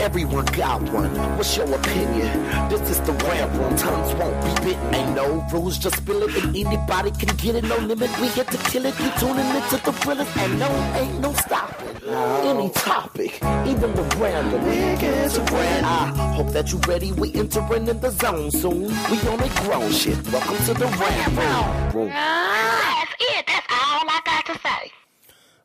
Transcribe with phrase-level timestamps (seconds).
[0.00, 1.14] Everyone got one.
[1.36, 2.32] What's your opinion?
[2.70, 3.76] This is the rant room.
[3.76, 4.94] Tongues won't be bitten.
[4.94, 7.64] Ain't no rules, just spill it, and anybody can get it.
[7.64, 8.10] No limit.
[8.18, 8.98] We here to kill it.
[8.98, 11.96] You tuning into the thrillers, and no, ain't no stopping.
[12.08, 13.34] Any topic,
[13.66, 14.62] even the random.
[14.62, 15.84] Niggas brand.
[15.84, 17.12] I hope that you ready.
[17.12, 18.88] We entering in the zone soon.
[19.10, 20.16] We on a grown shit.
[20.32, 22.08] Welcome to the rant room.
[22.08, 23.44] That's it.
[23.46, 24.92] That's all I got to say.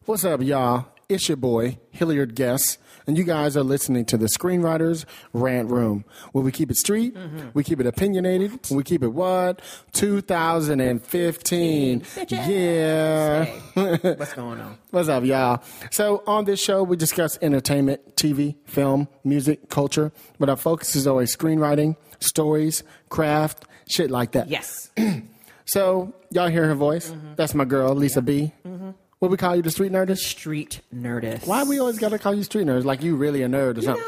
[0.04, 0.88] What's up, y'all?
[1.08, 6.06] It's your boy, Hilliard Guess, and you guys are listening to the Screenwriters Rant Room,
[6.32, 7.50] where we keep it street, mm-hmm.
[7.54, 9.62] we keep it opinionated, we keep it what?
[9.94, 12.04] 2015.
[12.30, 13.46] Yeah.
[13.74, 14.78] What's going on?
[14.92, 15.64] What's up, y'all?
[15.92, 21.08] So, on this show, we discuss entertainment, TV, film, music, culture, but our focus is
[21.08, 24.50] always screenwriting, stories, craft, shit like that.
[24.50, 24.90] Yes.
[25.68, 27.10] So, y'all hear her voice?
[27.10, 27.34] Mm-hmm.
[27.38, 28.52] That's my girl, Lisa B.
[28.68, 28.92] Mm-hmm.
[29.26, 30.20] What we call you, the street nerdist?
[30.20, 31.48] Street nerdist.
[31.48, 32.84] Why we always gotta call you street nerds?
[32.84, 34.04] Like you really a nerd or You something?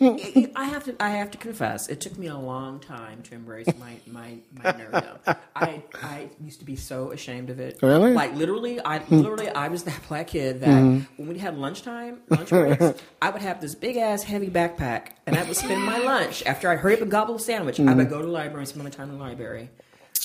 [0.00, 0.96] know, eh, I have to.
[1.00, 4.72] I have to confess, it took me a long time to embrace my my my
[4.72, 5.38] nerddom.
[5.56, 7.78] I I used to be so ashamed of it.
[7.80, 8.12] Really?
[8.12, 9.20] Like literally, I hmm.
[9.20, 10.98] literally I was that black kid that hmm.
[11.16, 15.34] when we had lunchtime, lunch breaks, I would have this big ass heavy backpack, and
[15.34, 17.80] I would spend my lunch after I hurry up and gobble a sandwich.
[17.80, 17.96] I hmm.
[17.96, 19.70] would go to the library and spend my time in the library.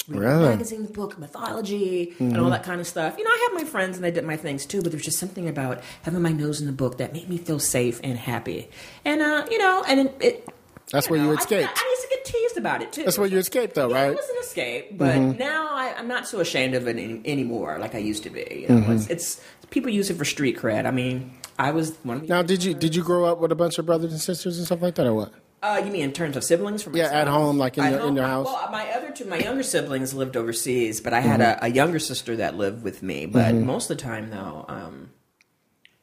[0.07, 0.49] Read Really?
[0.49, 3.15] magazines, book, mythology, and all that kind of stuff.
[3.17, 5.17] You know, I had my friends and they did my things too, but there's just
[5.19, 8.69] something about having my nose in the book that made me feel safe and happy.
[9.05, 10.49] And uh, you know, and it, it
[10.91, 13.03] That's I where don't you know, I- I, used to get teased about it too.
[13.03, 14.11] That's where you escaped, though, Yeah, right?
[14.11, 17.77] It was an escape, but now I, I'm not so ashamed of it any, anymore,
[17.79, 18.65] like I used to be.
[18.69, 18.91] You know, Mm-hmm.
[18.93, 20.85] it's, it's people use it for street cred.
[20.85, 22.27] I mean, I was one of the.
[22.27, 24.65] Now, did you did you grow up with a bunch of brothers and sisters and
[24.65, 25.33] stuff like that, or what?
[25.64, 26.83] Uh, you mean in terms of siblings?
[26.83, 28.45] For Yeah, at home, like in your- in your house?
[28.47, 31.64] Well, my other two, my younger siblings lived overseas, but I had Mm-hmm.
[31.64, 33.25] a, a younger sister that lived with me.
[33.25, 35.11] But most of the time, though, um,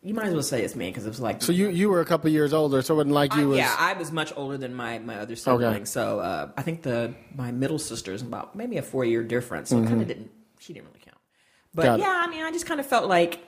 [0.02, 1.42] you might as well say it's me because it was like.
[1.42, 3.58] So you you were a couple years older, so it wasn't like I- you was.
[3.58, 5.90] yeah, I was much older than my, my other siblings.
[5.90, 9.68] So uh, I think the my middle sister is about maybe a four year difference.
[9.68, 10.30] So it kind of didn't.
[10.58, 11.18] She didn't really count.
[11.74, 11.90] But Mm-hmm.
[11.90, 12.02] Got it.
[12.02, 13.40] yeah, I mean, I just kind of felt like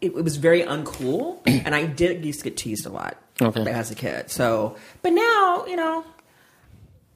[0.00, 3.70] it, it was very uncool, and I did used to get teased a lot Okay.
[3.70, 4.30] as a kid.
[4.30, 6.04] So, but now you know.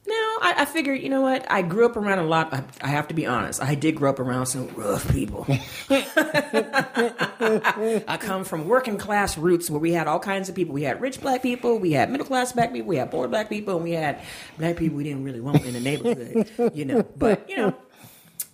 [0.06, 1.46] Now I, I figure, you know what?
[1.48, 2.52] I grew up around a lot.
[2.52, 3.62] I, I have to be honest.
[3.62, 5.46] I did grow up around some rough people.
[5.90, 10.74] I come from working class roots where we had all kinds of people.
[10.74, 13.48] We had rich black people, we had middle class black people, we had poor black
[13.48, 14.20] people, and we had
[14.58, 17.02] black people we didn't really want in the neighborhood, you know.
[17.16, 17.74] But you know,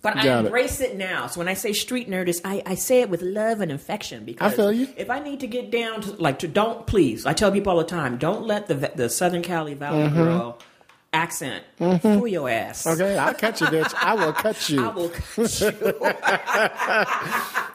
[0.06, 0.47] but I Got it.
[0.47, 0.97] embrace it.
[0.97, 1.27] now.
[1.27, 4.53] So when I say street nerdist, I, I say it with love and affection because
[4.53, 4.89] I feel you.
[4.97, 7.78] if I need to get down to like to don't please, I tell people all
[7.78, 10.17] the time, don't let the the Southern Cali Valley Mm-hmm.
[10.17, 10.59] girl
[11.12, 11.65] accent
[12.03, 12.87] fool your ass.
[12.87, 13.93] Okay, I'll cut you, bitch.
[14.00, 14.84] I will cut you.
[14.84, 15.72] I will cut you.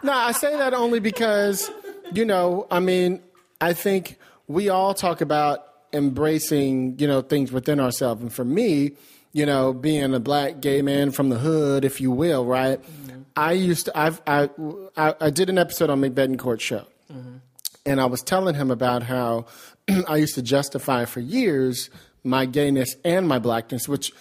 [0.03, 1.69] No, I say that only because,
[2.13, 3.21] you know, I mean,
[3.59, 4.17] I think
[4.47, 5.59] we all talk about
[5.93, 8.21] embracing, you know, things within ourselves.
[8.21, 8.93] And for me,
[9.33, 12.81] you know, being a black gay man from the hood, if you will, right?
[12.81, 13.21] Mm-hmm.
[13.35, 14.49] I used to, I've, I,
[14.97, 16.85] I, I did an episode on McBetancourt show.
[17.11, 17.37] Mm-hmm.
[17.85, 19.45] And I was telling him about how
[20.07, 21.89] I used to justify for years
[22.23, 24.11] my gayness and my blackness, which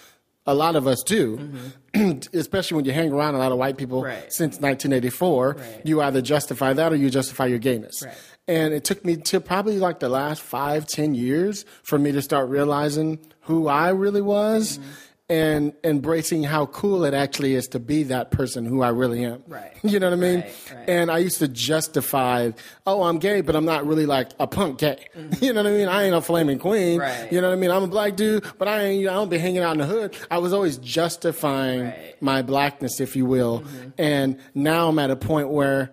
[0.47, 1.37] a lot of us do,
[1.93, 2.19] mm-hmm.
[2.37, 4.31] especially when you hang around a lot of white people Right.
[4.33, 5.49] since 1984.
[5.53, 5.81] Right.
[5.83, 8.01] You either justify that or you justify your gayness.
[8.03, 8.15] Right.
[8.47, 12.21] And it took me to probably like the last five, ten years for me to
[12.21, 14.89] start realizing who I really was Mm-hmm.
[15.29, 19.43] and embracing how cool it actually is to be that person who I really am.
[19.47, 19.71] Right.
[19.83, 20.39] You know what I mean?
[20.41, 20.89] Right, right.
[20.89, 22.51] And I used to justify,
[22.85, 25.05] oh, I'm gay, but I'm not really like a punk gay.
[25.39, 25.87] You know what I mean?
[25.87, 26.99] I ain't a flaming queen.
[26.99, 27.21] Mm-hmm.
[27.23, 27.31] Right.
[27.31, 27.71] You know what I mean?
[27.71, 28.99] I'm a black dude, but I ain't.
[28.99, 30.17] You know, I don't be hanging out in the hood.
[30.29, 31.83] I was always justifying.
[31.83, 32.25] Mm-hmm.
[32.25, 33.63] my blackness, if you will.
[33.97, 35.91] And now I'm at a point where,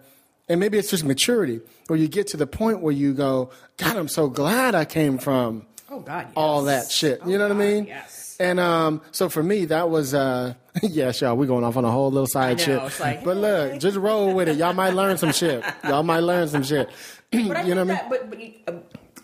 [0.48, 3.96] and maybe it's just maturity, where you get to the point where you go, God,
[3.96, 6.32] I'm so glad I came from Oh God, yes.
[6.36, 7.20] all that shit.
[7.26, 7.86] You know what I mean?
[7.86, 8.36] yes.
[8.40, 11.36] And um, so for me, that was uh, yes, y'all.
[11.36, 13.00] We're going off on a whole little side know, shit.
[13.00, 14.56] like, but look, just roll with it.
[14.56, 15.64] Y'all might learn some shit.
[15.84, 16.88] Y'all might learn some shit.
[17.30, 17.88] You know what I mean?
[17.88, 18.78] that, but, but uh,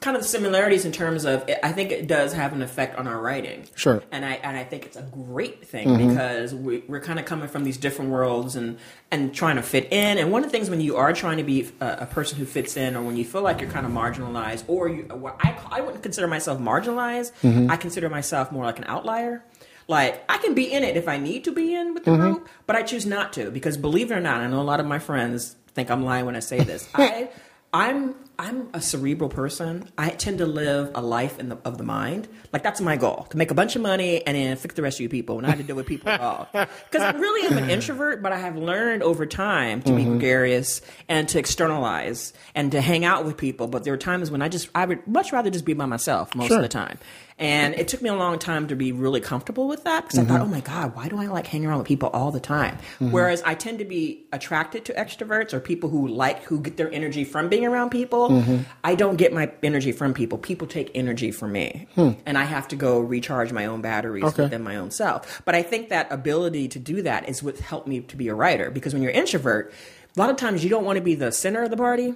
[0.05, 3.19] kind of similarities in terms of, I think it does have an effect on our
[3.19, 3.65] writing.
[3.75, 3.97] Sure.
[3.97, 4.09] Mm-hmm.
[4.12, 7.49] And I and I think it's a great thing because we, we're kind of coming
[7.49, 8.77] from these different worlds and
[9.11, 10.19] and trying to fit in.
[10.19, 12.45] And one of the things when you are trying to be a, a person who
[12.45, 15.56] fits in, or when you feel like you're kind of marginalized, or you, well, I
[15.71, 17.33] I wouldn't consider myself marginalized.
[17.43, 17.71] Mm-hmm.
[17.71, 19.43] I consider myself more like an outlier.
[19.89, 22.21] Like I can be in it if I need to be in with the Mm-hmm.
[22.21, 24.81] group, but I choose not to because believe it or not, I know a lot
[24.81, 26.89] of my friends think I'm lying when I say this.
[26.95, 27.31] I
[27.73, 29.88] I'm I'm a cerebral person.
[29.96, 32.26] I tend to live a life in the, of the mind.
[32.52, 34.96] Like that's my goal: to make a bunch of money and then fix the rest
[34.98, 36.48] of you people, not to deal with people at all.
[36.52, 39.96] Because I really am an introvert, but I have learned over time to Mm-hmm.
[39.96, 43.69] be gregarious and to externalize and to hang out with people.
[43.69, 46.34] But there are times when I just I would much rather just be by myself
[46.34, 46.56] most Sure.
[46.56, 46.98] of the time.
[47.36, 50.25] And it took me a long time to be really comfortable with that because I
[50.25, 50.50] thought, mm-hmm.
[50.50, 52.76] oh my God, why do I like hanging around with people all the time?
[52.76, 53.10] Mm-hmm.
[53.10, 56.92] Whereas I tend to be attracted to extroverts or people who like, who get their
[56.92, 58.31] energy from being around people.
[58.31, 58.62] Mm-hmm.
[58.84, 60.38] I don't get my energy from people.
[60.38, 61.88] People take energy from me.
[61.96, 62.10] Hmm.
[62.25, 64.44] And I have to go recharge my own batteries Okay.
[64.44, 65.42] within my own self.
[65.44, 68.34] But I think that ability to do that is what helped me to be a
[68.34, 69.72] writer because when you're an introvert,
[70.16, 72.14] a lot of times you don't want to be the center of the party,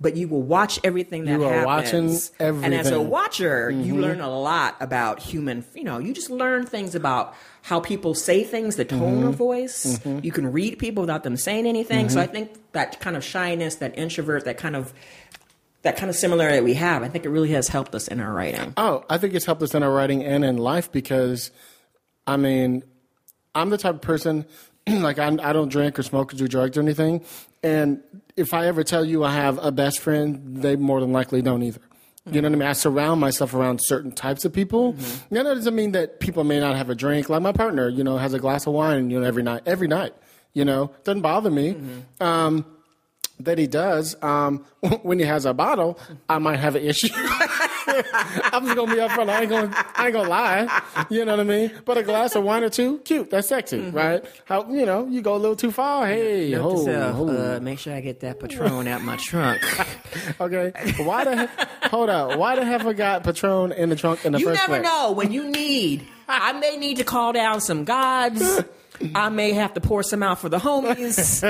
[0.00, 2.30] but you will watch everything that You are happens.
[2.38, 4.00] watching And as a watcher, you Mm-hmm.
[4.02, 8.44] learn a lot about human, you know, you just learn things about how people say
[8.44, 9.28] things, the tone Mm-hmm.
[9.28, 9.98] of voice.
[10.22, 12.10] You can read people without them saying anything.
[12.10, 14.92] So I think that kind of shyness, that introvert, that kind of
[15.82, 18.18] that kind of similarity that we have, I think it really has helped us in
[18.20, 18.74] our writing.
[18.76, 21.52] Oh, I think it's helped us in our writing and in life because,
[22.26, 22.82] I mean,
[23.54, 24.44] I'm the type of person
[25.02, 27.24] like I, I don't drink or smoke or do drugs or anything,
[27.62, 28.02] and
[28.36, 31.62] if I ever tell you I have a best friend, they more than likely don't
[31.62, 31.80] either.
[32.30, 32.68] You know what I mean?
[32.68, 34.92] I surround myself around certain types of people.
[34.92, 35.34] Mm-hmm.
[35.34, 37.28] Know, that doesn't mean that people may not have a drink.
[37.28, 39.62] Like my partner, you know, has a glass of wine, you know, every night.
[39.64, 40.12] Every night,
[40.52, 41.74] you know, doesn't bother me.
[41.74, 42.22] Mm-hmm.
[42.22, 42.66] Um,
[43.40, 44.16] that he does.
[44.22, 44.64] Um,
[45.02, 45.98] when he has a bottle,
[46.28, 47.08] I might have an issue.
[47.14, 49.28] I'm just gonna be upfront.
[49.30, 50.82] I ain't gonna, I ain't gonna lie.
[51.10, 51.72] You know what I mean?
[51.84, 53.30] But a glass of wine or two, cute.
[53.30, 53.96] That's sexy, Mm-hmm.
[53.96, 54.24] right?
[54.44, 56.06] How you know you go a little too far.
[56.06, 57.28] Hey, Note ho, self, ho.
[57.56, 59.60] uh, make sure I get that Patron out my trunk.
[60.40, 60.72] okay.
[61.02, 61.48] Why the
[61.88, 62.38] hold up?
[62.38, 65.12] Why the hell I got Patron in the trunk in the you first never know
[65.12, 66.06] when you need.
[66.28, 68.62] I may need to call down some gods.
[69.14, 71.42] I may have to pour some out for the homies.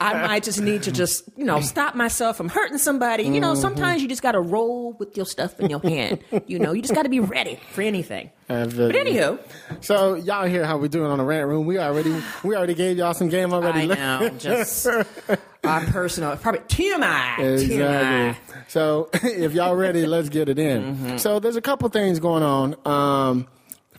[0.00, 3.24] I might just need to just, you know, stop myself from hurting somebody.
[3.24, 3.40] You Mm-hmm.
[3.40, 6.20] know, sometimes you just got to roll with your stuff in your hand.
[6.46, 8.30] You know, you just got to be ready for anything.
[8.46, 9.38] But anywho,
[9.80, 11.66] So y'all hear how we doing on the rant room?
[11.66, 12.14] We already
[12.44, 13.80] we already gave y'all some game already.
[13.80, 14.86] I know, just
[15.64, 17.36] our personal, probably TMI.
[17.36, 17.62] TMI.
[17.62, 18.64] Exactly.
[18.68, 20.82] So if y'all ready, let's get it in.
[20.94, 21.16] Mm-hmm.
[21.16, 22.76] So there's a couple things going on.
[22.86, 23.46] Um,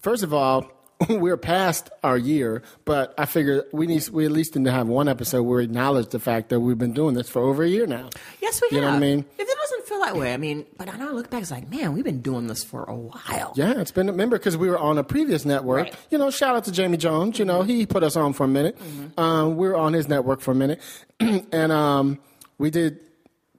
[0.02, 0.70] first of all,
[1.10, 4.88] we're past our year, but I figure we need we at least need to have
[4.88, 7.68] one episode where we acknowledge the fact that we've been doing this for over a
[7.68, 8.10] year now.
[8.42, 9.26] Yes, we You know what I mean?
[9.38, 11.52] If it doesn't feel that way, I mean, but I know I look back, it's
[11.52, 13.54] like, man, we've been doing this for a while.
[13.56, 15.86] Yeah, it's been remember because we were on a previous network.
[15.86, 15.96] Right.
[16.10, 17.40] You know, shout out to Jamie Jones.
[17.40, 18.78] You know, he put us on for a minute.
[19.18, 20.82] Um, we were on his network for a minute,
[21.20, 22.20] and um,
[22.58, 23.00] we did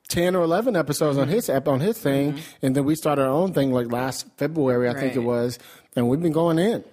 [0.08, 3.28] ten or eleven episodes on his ep- on his thing, and then we started our
[3.30, 5.58] own thing like last February, I think it was,
[5.94, 6.84] and we've been going in.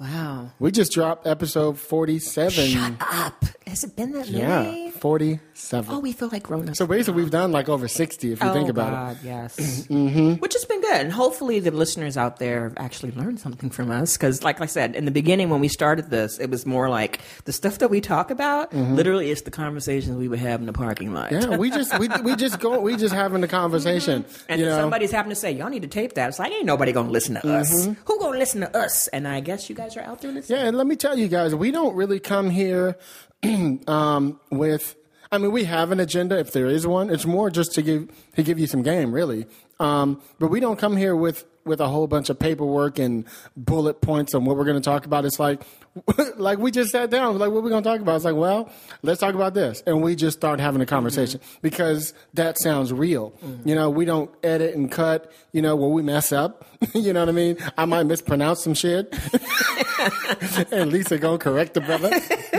[0.00, 0.50] Wow.
[0.58, 2.66] We just dropped episode forty-seven.
[2.68, 3.44] Shut Up.
[3.66, 4.85] Has it been that Yeah, many?
[5.06, 5.94] Forty-seven.
[5.94, 6.78] Oh, we feel like grown ups.
[6.78, 9.26] so basically, we've done like over sixty if you think oh, about God, it.
[9.26, 9.56] yes.
[9.86, 10.32] mm-hmm.
[10.34, 11.00] Which has been good.
[11.00, 14.16] And hopefully the listeners out there have actually learned something from us.
[14.16, 17.20] Because, like I said, in the beginning when we started this, it was more like
[17.44, 20.72] the stuff that we talk about literally is the conversations we would have in the
[20.72, 21.30] parking lot.
[21.30, 21.52] Mm-hmm.
[21.52, 24.24] Yeah, we just we, we just go we just having the conversation.
[24.48, 24.82] And you then know?
[24.82, 26.28] somebody's having to say, y'all need to tape that.
[26.28, 27.86] It's like, ain't nobody going to listen to us.
[27.86, 29.06] Who going to listen to us?
[29.08, 30.50] And I guess you guys are out doing this.
[30.50, 32.96] Yeah, and let me tell you guys, we don't really come here
[33.86, 34.96] um, with.
[35.32, 37.10] I mean, we have an agenda if there is one.
[37.10, 39.46] It's more just to give to give you some game, really.
[39.80, 43.24] Um, but we don't come here with with a whole bunch of paperwork and
[43.56, 45.24] bullet points on what we're going to talk about.
[45.24, 45.62] It's like
[46.36, 48.16] like we just sat down, like what we're going to talk about.
[48.16, 48.70] It's like, well,
[49.02, 51.58] let's talk about this, and we just start having a conversation mm-hmm.
[51.62, 53.30] because that sounds real.
[53.42, 53.68] Mm-hmm.
[53.68, 55.32] You know, we don't edit and cut.
[55.52, 56.66] You know, where we mess up.
[56.94, 57.56] you know what I mean?
[57.78, 59.14] I might mispronounce some shit.
[60.70, 62.10] and Lisa gonna correct the brother.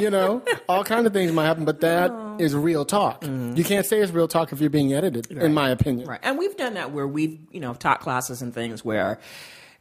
[0.02, 2.38] You know, all kind of things might happen, but that oh.
[2.40, 3.22] is real talk.
[3.22, 3.56] Mm-hmm.
[3.56, 6.08] You can't say it's real talk if you're being edited, in my opinion.
[6.08, 6.20] Right.
[6.24, 9.20] And we've done that where we've, you know, taught classes and things where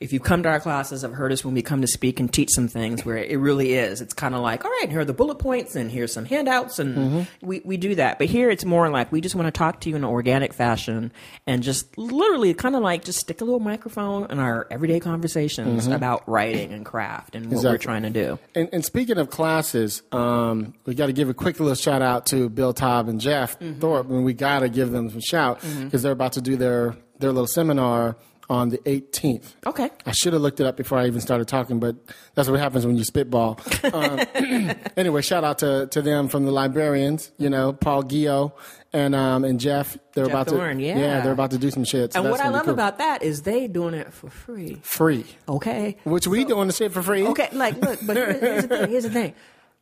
[0.00, 2.32] if you've come to our classes, have heard us when we come to speak and
[2.32, 4.00] teach some things where it really is.
[4.00, 6.78] It's kind of like, all right, here are the bullet points and here's some handouts.
[6.78, 7.46] And Mm-hmm.
[7.46, 8.18] we, we do that.
[8.18, 10.52] But here it's more like we just want to talk to you in an organic
[10.52, 11.12] fashion
[11.46, 15.86] and just literally kind of like just stick a little microphone in our everyday conversations
[15.86, 17.82] about writing and craft and what we're Mm-hmm.
[17.82, 18.38] Trying to do.
[18.54, 22.26] And, and speaking of classes, um, we got to give a quick little shout out
[22.26, 26.02] to Bill Taub and Jeff Thorne, and we got to give them some shout because
[26.02, 28.16] they're about to do their their little seminar
[28.48, 29.44] on the 18th.
[29.66, 29.90] Okay.
[30.04, 31.96] I should have looked it up before I even started talking, but
[32.34, 33.58] that's what happens when you spitball.
[33.92, 34.20] Um,
[34.96, 38.52] anyway, shout out to, to them from the librarians, you know, Paul Guyot
[38.92, 39.96] and um, and Jeff.
[40.14, 41.20] They're Jeff about Thorne, to yeah.
[41.20, 42.12] they're about to do some shit.
[42.12, 42.72] so And what I love cool.
[42.74, 44.78] about that is they doing it for free.
[44.82, 45.96] free, Okay.
[46.04, 47.26] which we doing the shit for free.
[47.28, 48.90] Okay, like look, but here- here's the thing.
[48.90, 49.34] Here's the thing.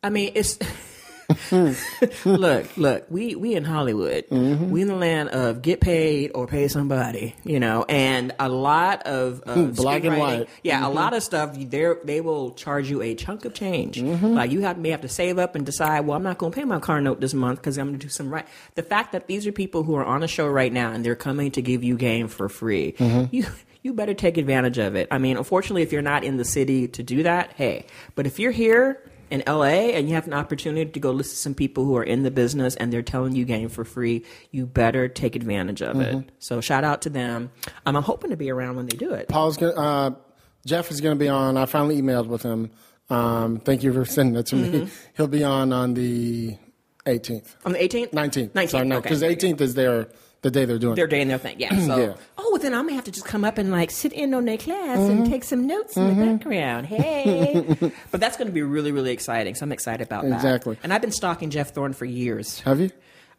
[0.03, 0.59] I mean, it's
[2.25, 4.29] look, look, we we in Hollywood.
[4.29, 4.71] Mm-hmm.
[4.71, 7.85] We in the land of get paid or pay somebody, you know.
[7.89, 10.49] And a lot of uh, Black and white.
[10.63, 11.55] Yeah, a lot of stuff.
[11.55, 13.97] They they will charge you a chunk of change.
[13.97, 14.27] Mm-hmm.
[14.35, 16.01] Like you have may have to save up and decide.
[16.01, 18.07] Well, I'm not going to pay my car note this month because I'm going to
[18.07, 18.47] do some right.
[18.75, 21.15] The fact that these are people who are on a show right now and they're
[21.15, 22.93] coming to give you game for free.
[22.93, 23.35] Mm-hmm.
[23.35, 23.47] You
[23.83, 25.09] you better take advantage of it.
[25.11, 27.87] I mean, unfortunately, if you're not in the city to do that, hey.
[28.15, 29.01] But if you're here
[29.35, 32.05] in LA and you have an opportunity to go listen to some people who are
[32.05, 35.97] in the business and they're telling you game for free, you better take advantage of
[35.97, 36.19] Mm-hmm.
[36.21, 36.31] it.
[36.39, 37.51] So shout out to them.
[37.87, 39.29] Um, I'm hoping to be around when they do it.
[39.29, 40.11] Paul's gonna, uh,
[40.67, 41.57] Jeff is going to be on.
[41.57, 42.71] I finally emailed with him.
[43.11, 44.69] Um, thank you for sending it to me.
[44.71, 44.95] Mm-hmm.
[45.17, 46.57] He'll be on on the
[47.07, 48.13] 18th, On the 18th?
[48.13, 48.51] 19th.
[48.53, 48.69] 19th.
[48.71, 49.01] Sorry, okay.
[49.03, 50.09] because the 18th is their
[50.45, 50.95] the day they're doing.
[50.95, 51.11] They're it.
[51.11, 51.75] doing their thing, yeah.
[51.87, 52.15] So, Yeah.
[52.39, 54.45] oh, well, then I'm gonna have to just come up and like sit in on
[54.45, 55.33] their class and mm-hmm.
[55.33, 56.37] take some notes in the mm-hmm.
[56.37, 56.87] background.
[56.87, 57.77] Hey,
[58.11, 59.55] but that's gonna be really, really exciting.
[59.55, 60.35] So I'm excited about that.
[60.35, 60.79] Exactly.
[60.83, 62.61] And I've been stalking Jeff Thorne for years.
[62.61, 62.91] Have you?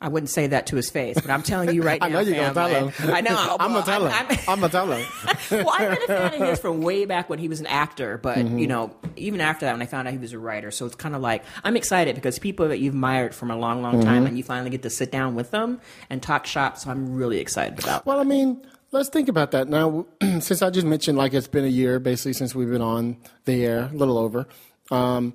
[0.01, 2.07] I wouldn't say that to his face, but I'm telling you right now.
[2.07, 2.93] I know you're gonna tell him.
[3.13, 3.57] I know.
[3.59, 4.11] I'm gonna tell him.
[4.11, 5.05] I'm- I'm gonna tell him.
[5.65, 8.17] well, I've been a fan of his from way back when he was an actor,
[8.17, 8.57] but Mm-hmm.
[8.59, 10.95] you know, even after that, when I found out he was a writer, so it's
[10.95, 14.03] kind of like I'm excited because people that you've admired from a long, long Mm-hmm.
[14.03, 16.77] time, and you finally get to sit down with them and talk shop.
[16.77, 17.85] So I'm really excited about.
[17.85, 18.05] that.
[18.05, 18.61] Well, I mean,
[18.91, 20.05] let's think about that now.
[20.39, 23.65] since I just mentioned, like it's been a year basically since we've been on the
[23.65, 24.47] air, a little over,
[24.91, 25.33] um,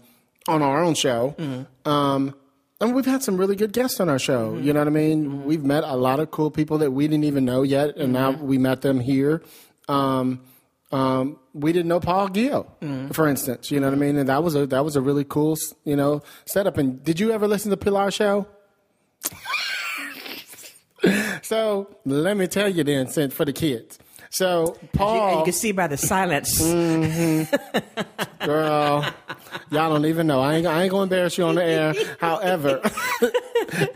[0.48, 1.34] on our own show.
[1.84, 2.34] Um,
[2.80, 4.56] and we've had some really good guests on our show.
[4.56, 5.44] You know what I mean?
[5.44, 8.30] We've met a lot of cool people that we didn't even know yet, and now
[8.32, 9.42] we met them here.
[9.88, 10.40] Um,
[10.92, 13.70] um, we didn't know Paul Guyot, for instance.
[13.70, 14.16] You know what I mean?
[14.16, 16.78] And that was a that was a really cool, you know, setup.
[16.78, 18.46] And did you ever listen to Pilar show?
[21.42, 23.99] so let me tell you then, since for the kids.
[24.30, 26.62] So You, Paul, you can see by the silence.
[26.62, 27.50] Mm.
[28.44, 29.04] girl,
[29.70, 30.40] y'all don't even know.
[30.40, 31.94] I ain't, I ain't gonna embarrass you on the air.
[32.20, 32.80] However,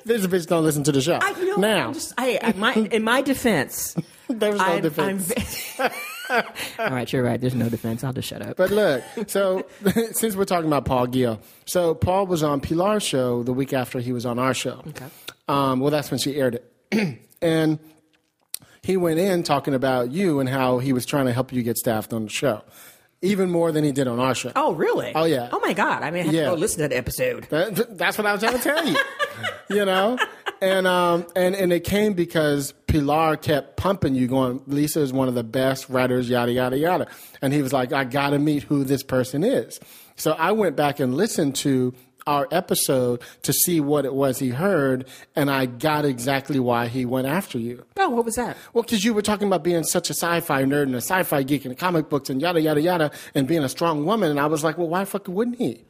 [0.05, 1.19] this bitch don't listen to the show.
[1.23, 3.95] I, you know, now, I'm just, I, I, my, in my defense,
[4.29, 5.33] there's no defense.
[5.79, 5.91] I'm,
[6.79, 7.41] All right, you're right.
[7.41, 8.03] There's no defense.
[8.03, 8.57] I'll just shut up.
[8.57, 9.64] But look, so
[10.12, 14.00] since we're talking about Paul Guyot, so Paul was on Pilar's show the week after
[14.00, 14.83] he was on our show.
[14.88, 15.07] Okay.
[15.47, 16.61] Um, well, that's when she aired
[16.91, 17.79] it, and
[18.85, 21.76] he went in talking about you and how he was trying to help you get
[21.79, 22.62] staffed on the show,
[23.23, 24.53] even more than he did on our show.
[24.55, 25.12] oh, really?
[25.14, 25.49] Oh, yeah.
[25.53, 26.03] Oh my God!
[26.03, 26.45] I mean, I have Yeah.
[26.45, 27.45] to go listen to that episode.
[27.50, 28.97] That, that's what I was trying to tell you.
[29.71, 30.19] you know,
[30.61, 35.29] and um, and and it came because Pilar kept pumping you, going, Lisa is one
[35.29, 37.07] of the best writers, yada yada yada,
[37.43, 39.81] and he was like, I got to meet who this person is.
[40.17, 41.93] So I went back and listened to
[42.26, 47.04] our episode to see what it was he heard, and I got exactly why he
[47.04, 47.85] went after you.
[47.97, 48.57] Oh, what was that?
[48.73, 51.64] Well, because you were talking about being such a sci-fi nerd and a sci-fi geek
[51.64, 54.64] and comic books and yada yada yada, and being a strong woman, and I was
[54.64, 55.85] like, well, why fucking wouldn't he?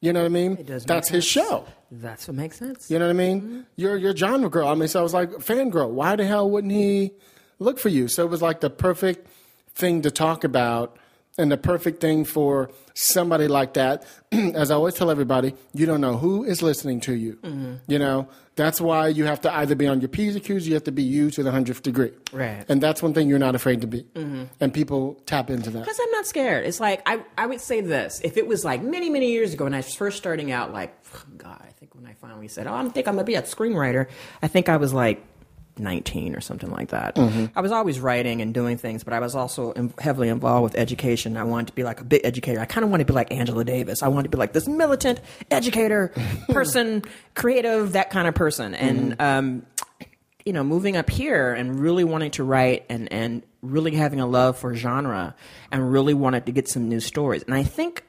[0.00, 0.54] You know what I mean?
[0.64, 1.46] does make That's his sense.
[1.46, 1.64] show.
[1.90, 2.90] That's what makes sense.
[2.90, 3.40] You know what I mean?
[3.40, 3.60] Mm-hmm.
[3.76, 4.68] You're you're a genre girl.
[4.68, 5.90] I mean, so I was like, fangirl.
[5.90, 7.12] Why the hell wouldn't he
[7.58, 8.08] look for you?
[8.08, 9.26] So it was like the perfect
[9.74, 10.98] thing to talk about
[11.36, 14.04] and the perfect thing for somebody like that.
[14.32, 17.34] As I always tell everybody, you don't know who is listening to you.
[17.42, 17.74] Mm-hmm.
[17.88, 20.74] You know, that's why you have to either be on your P's and Q's, you
[20.74, 22.12] have to be you to the hundredth degree.
[22.32, 22.50] Right.
[22.60, 22.72] Mm-hmm.
[22.72, 24.06] And that's one thing you're not afraid to be.
[24.60, 25.80] And people tap into that.
[25.80, 26.66] Because I'm not scared.
[26.66, 29.64] It's like I, I would say this: if it was like many, many years ago
[29.64, 30.94] when I was first starting out, like
[31.36, 34.06] God, I think when I finally said, "Oh, I think I'm gonna be a screenwriter,"
[34.40, 35.24] I think I was like
[35.78, 37.16] 19 or something like that.
[37.16, 37.46] Mm-hmm.
[37.56, 40.74] I was always writing and doing things, but I was also in, heavily involved with
[40.76, 41.36] education.
[41.36, 42.60] I wanted to be like a big educator.
[42.60, 44.02] I kind of wanted to be like Angela Davis.
[44.02, 46.12] I wanted to be like this militant educator,
[46.48, 47.02] person,
[47.34, 48.74] creative, that kind of person.
[48.74, 49.22] And mm-hmm.
[49.22, 49.66] um,
[50.44, 54.26] you know, moving up here and really wanting to write and, and really having a
[54.26, 55.34] love for genre
[55.72, 57.42] and really wanted to get some new stories.
[57.44, 58.04] And I think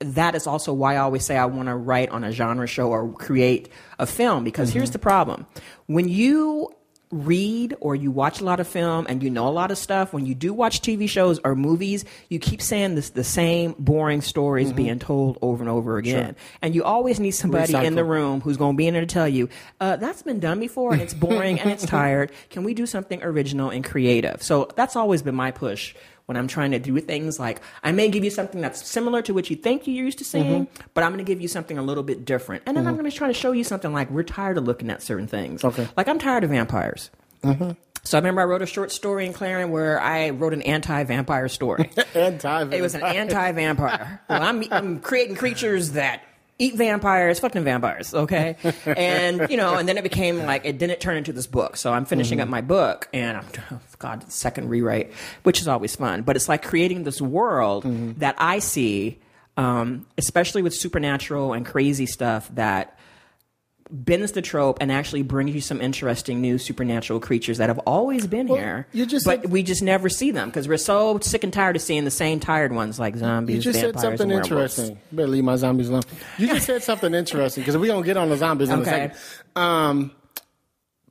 [0.00, 2.88] that is also why I always say I want to write on a genre show
[2.88, 3.68] or create
[3.98, 4.92] a film because here's mm-hmm.
[4.94, 5.46] the problem.
[5.86, 6.74] When you
[7.10, 10.12] read or you watch a lot of film and you know a lot of stuff,
[10.12, 14.20] when you do watch TV shows or movies, you keep saying this the same boring
[14.20, 16.36] stories being told over and over again.
[16.62, 19.06] And you always need somebody in the room who's going to be in there to
[19.06, 19.48] tell you,
[19.80, 22.30] uh, that's been done before and it's boring and it's tired.
[22.50, 24.42] Can we do something original and creative?
[24.42, 25.94] So that's always been my push
[26.30, 29.34] when I'm trying to do things like I may give you something that's similar to
[29.34, 30.88] what you think you're used to seeing, mm-hmm.
[30.94, 32.62] but I'm going to give you something a little bit different.
[32.66, 33.00] And then I'm mm-hmm.
[33.00, 35.64] going to try to show you something like we're tired of looking at certain things.
[35.64, 35.88] Okay.
[35.96, 37.10] Like I'm tired of vampires.
[37.42, 37.72] Mm-hmm.
[38.04, 41.48] So I remember I wrote a short story in Clarion where I wrote an anti-vampire
[41.48, 41.90] story.
[42.14, 44.22] Anti- It was an anti-vampire.
[44.28, 46.22] Well, I'm, I'm creating creatures that
[46.60, 48.56] eat vampires, fucking vampires, okay?
[48.86, 51.76] And you know, and then it became like it didn't turn into this book.
[51.76, 55.12] So I'm finishing up my book, and I'm oh, God, second rewrite,
[55.42, 56.22] which is always fun.
[56.22, 57.84] But it's like creating this world
[58.18, 59.20] that I see,
[59.56, 62.96] um, especially with supernatural and crazy stuff that.
[63.92, 68.26] Bends the trope and actually brings you some interesting new supernatural creatures that have always
[68.26, 68.86] been here.
[68.92, 71.74] you just but said- we just never see them because we're so sick and tired
[71.76, 73.56] of seeing the same tired ones like zombies.
[73.56, 74.98] You just said something interesting.
[75.10, 76.02] Better leave my zombies alone.
[76.38, 79.06] You just said something interesting because we're gonna get on the zombies in Okay.
[79.06, 79.62] a second.
[79.62, 80.10] Um,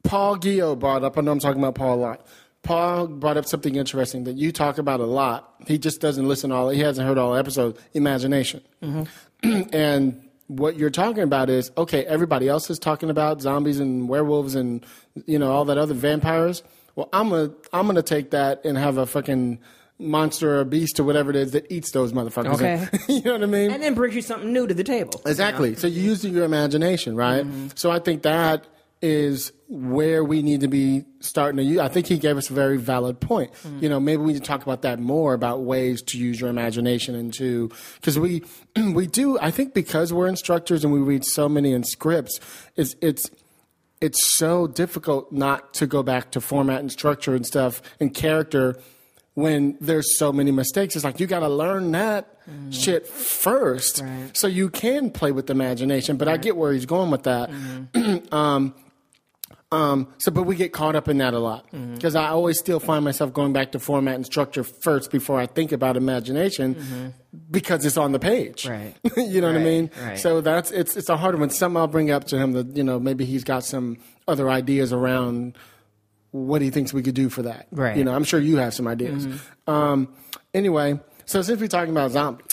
[0.04, 1.18] Paul Guyot brought up.
[1.18, 2.26] I know I'm talking about Paul a lot.
[2.64, 5.54] Paul brought up something interesting that you talk about a lot.
[5.68, 6.70] He just doesn't listen all.
[6.70, 7.80] He hasn't heard all episodes.
[7.94, 8.62] Imagination,
[9.44, 12.04] and what you're talking about is okay.
[12.06, 14.84] Everybody else is talking about zombies and werewolves and
[15.26, 16.64] you know all that other vampires.
[16.96, 19.60] Well, I'm gonna I'm gonna take that and have a fucking
[20.00, 22.56] monster or beast or whatever it is that eats those motherfuckers.
[22.56, 22.88] Okay.
[23.14, 23.72] you know what I mean?
[23.72, 25.22] And then brings you something new to the table.
[25.26, 25.76] Exactly.
[25.76, 27.46] So you use your imagination, right?
[27.46, 27.68] Mm-hmm.
[27.76, 28.66] So I think that
[29.04, 31.78] is where we need to be starting to use.
[31.78, 33.54] I think he gave us a very valid point.
[33.54, 33.84] Mm-hmm.
[33.84, 36.50] You know, maybe we need to talk about that more about ways to use your
[36.50, 38.44] imagination and to because we
[38.76, 39.38] we do.
[39.40, 42.40] I think because we're instructors and we read so many in scripts,
[42.76, 43.30] it's it's
[44.02, 48.76] it's so difficult not to go back to format and structure and stuff and character
[49.36, 50.96] when there's so many mistakes.
[50.96, 52.72] It's like you got to learn that mm-hmm.
[52.72, 54.36] shit first Right.
[54.36, 56.18] so you can play with imagination.
[56.18, 57.52] But I get where he's going with that.
[57.52, 58.34] Mm-hmm.
[58.34, 58.74] um,
[59.72, 62.80] um, so, but we get caught up in that a lot because I always still
[62.80, 67.14] find myself going back to format and structure first before I think about imagination
[67.52, 68.68] because it's on the page.
[68.68, 68.96] Right.
[69.18, 69.92] you know what I mean?
[70.02, 70.18] right.
[70.18, 71.52] So that's it's it's a hard one.
[71.52, 73.98] Something I'll bring up to him that you know maybe he's got some
[74.28, 75.56] other ideas around
[76.32, 77.68] what he thinks we could do for that.
[77.72, 77.96] Right.
[77.96, 79.28] You know, I'm sure you have some ideas.
[79.68, 80.14] Um,
[80.54, 82.48] anyway, so since we're talking about zombies,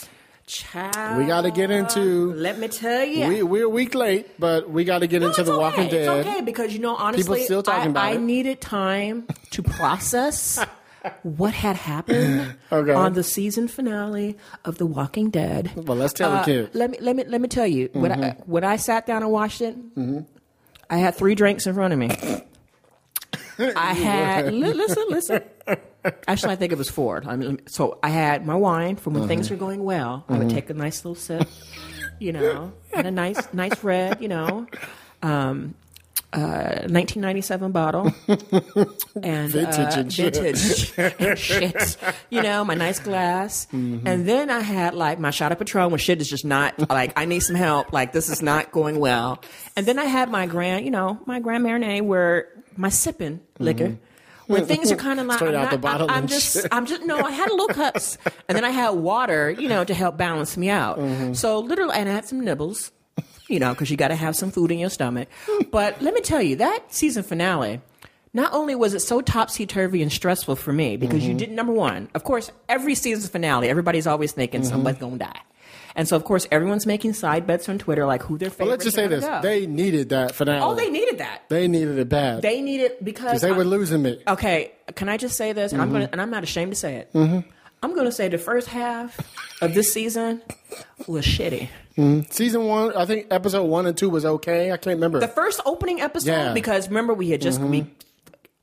[0.46, 2.32] Child, we got to get into.
[2.34, 3.26] Let me tell you.
[3.26, 5.88] We, we're a week late, but we got to get No, into The Walking.
[5.88, 6.18] Dead.
[6.18, 8.20] It's okay because you know honestly, still talking I, about I it.
[8.20, 10.64] needed time to process
[11.24, 12.92] what had happened Okay.
[12.92, 15.72] on the season finale of The Walking Dead.
[15.74, 16.74] Well, let's tell the Uh, kids.
[16.76, 18.48] Let me let me let me tell you Mm-hmm.
[18.50, 19.76] when I sat down and watched it.
[20.88, 22.10] I had three drinks in front of me.
[23.76, 25.42] I had li- listen listen.
[26.28, 27.22] Actually, I think it was four.
[27.26, 29.28] I mean, so I had my wine from when Mm-hmm.
[29.28, 30.24] things were going well.
[30.28, 31.48] I would take a nice little sip,
[32.20, 34.66] you know, and a nice nice red, you know.
[35.22, 35.74] Um,
[36.32, 38.12] uh, 1997 bottle
[39.22, 41.96] and Vintage uh, and vintage and shit.
[42.30, 44.06] You know, my nice glass, Mm-hmm.
[44.06, 47.12] and then I had like my shot of Patron when shit is just not like
[47.18, 47.92] I need some help.
[47.92, 49.40] Like this is not going well,
[49.76, 53.96] and then I had my grand, you know, my Grand Marnier where my sipping liquor.
[54.46, 55.46] When things are kind of like Mm-hmm.
[55.46, 56.66] Straight I'm out the bottle I'm, I'm just, shit.
[56.70, 57.18] I'm just no.
[57.18, 58.16] I had a little cups,
[58.48, 60.98] and then I had water, you know, to help balance me out.
[60.98, 61.32] Mm-hmm.
[61.34, 62.92] So literally, and I had some nibbles,
[63.48, 65.28] you know, because you got to have some food in your stomach.
[65.72, 67.80] But let me tell you, that season finale,
[68.32, 71.30] not only was it so topsy turvy and stressful for me because Mm-hmm.
[71.32, 74.70] you did number one, of course, every season finale, everybody's always thinking Mm-hmm.
[74.70, 75.40] somebody's gonna die.
[75.96, 78.64] And so, of course, everyone's making side bets on Twitter, like who their favorite.
[78.66, 80.60] Well, let's just say this: they needed that finale.
[80.62, 81.48] oh, they needed that.
[81.48, 82.42] They needed it bad.
[82.42, 84.20] They needed because because they were losing me.
[84.28, 85.72] Okay, can I just say this?
[85.72, 85.94] And I'm Mm-hmm.
[85.96, 87.10] gonna, and I'm not ashamed to say it.
[87.82, 89.18] I'm gonna say the first half
[89.62, 90.42] of this season
[91.06, 91.68] was shitty.
[92.30, 94.66] Season one, I think episode one and two was okay.
[94.72, 95.18] I can't remember.
[95.18, 96.44] The first opening episode, Yeah.
[96.46, 96.54] Mm-hmm.
[96.54, 97.86] because remember we had just we.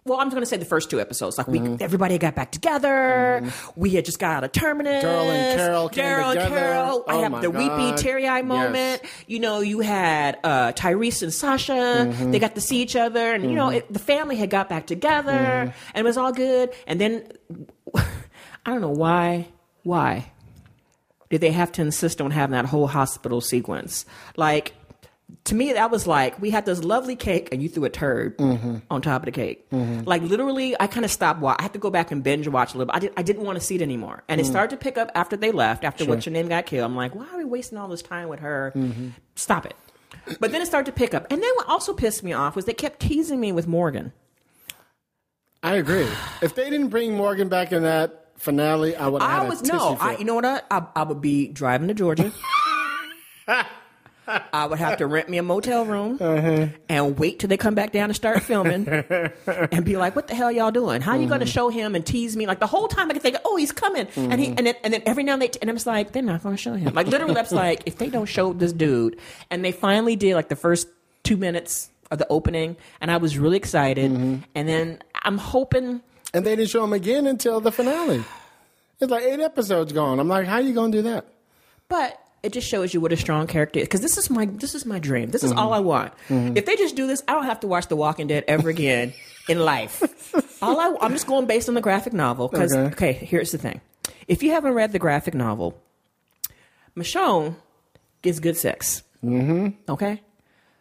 [0.05, 1.37] Well, I'm going to say the first two episodes.
[1.37, 3.41] Like we, everybody got back together.
[3.77, 5.01] We had just got out of terminus.
[5.01, 6.55] Daryl and Carol came Daryl and together.
[6.59, 7.03] Carol.
[7.07, 7.97] I Oh have my the weepy, God.
[7.97, 9.01] teary eye moment.
[9.27, 11.71] You know, you had uh, Tyrese and Sasha.
[11.71, 12.31] Mm-hmm.
[12.31, 14.87] They got to see each other, and you know, it, the family had got back
[14.87, 15.71] together, Mm-hmm.
[15.93, 16.73] and it was all good.
[16.85, 17.25] And then
[17.95, 18.03] I
[18.65, 19.47] don't know why.
[19.83, 20.31] Why
[21.29, 24.05] did they have to insist on having that whole hospital sequence?
[24.35, 24.73] Like
[25.45, 28.37] to me, that was like we had this lovely cake, and you threw a turd
[28.37, 28.77] Mm-hmm.
[28.89, 29.65] on top of the cake.
[29.71, 31.39] Like literally, I kind of stopped.
[31.41, 32.91] Wa- I had to go back and binge watch a little.
[32.93, 32.95] bit.
[32.95, 34.43] I, did, I didn't want to see it anymore, and Mm.
[34.43, 35.83] it started to pick up after they left.
[35.83, 38.29] After what's your name got killed, I'm like, why are we wasting all this time
[38.29, 38.71] with her?
[38.75, 39.09] Mm-hmm.
[39.35, 39.75] Stop it.
[40.39, 42.65] But then it started to pick up, and then what also pissed me off was
[42.65, 44.13] they kept teasing me with Morgan.
[45.63, 46.07] I agree.
[46.41, 49.97] if they didn't bring Morgan back in that finale, I would have I was no,
[49.99, 50.45] I, you know what?
[50.45, 52.31] I, I, I would be driving to Georgia.
[54.27, 56.67] I would have to rent me a motel room Uh-huh.
[56.89, 60.35] and wait till they come back down and start filming, and be like, "What the
[60.35, 61.01] hell y'all doing?
[61.01, 61.45] How are you going Mm-hmm.
[61.47, 63.71] to show him and tease me?" Like the whole time, I could think, "Oh, he's
[63.71, 66.11] coming," and he and then, and then every now and then, and I'm just like,
[66.13, 68.71] "They're not going to show him." Like literally, that's like if they don't show this
[68.73, 69.17] dude,
[69.51, 70.87] and they finally did like the first
[71.23, 74.35] two minutes of the opening, and I was really excited, Mm-hmm.
[74.55, 76.01] and then I'm hoping.
[76.33, 78.23] and they didn't show him again until the finale.
[78.99, 80.19] It's like eight episodes gone.
[80.19, 81.25] I'm like, how are you gonna do that?
[81.89, 83.85] But it just shows you what a strong character is.
[83.85, 85.31] Because this is my this is my dream.
[85.31, 85.59] This is mm-hmm.
[85.59, 86.13] all I want.
[86.27, 86.57] Mm-hmm.
[86.57, 89.13] If they just do this, I don't have to watch The Walking Dead ever again
[89.47, 90.03] in life.
[90.61, 92.49] All I, I'm just going based on the graphic novel.
[92.49, 92.93] Because Okay.
[92.93, 93.81] okay, here's the thing:
[94.27, 95.81] if you haven't read the graphic novel,
[96.95, 97.55] Michonne
[98.21, 99.03] gets good sex.
[99.23, 99.69] Mm-hmm.
[99.89, 100.21] Okay,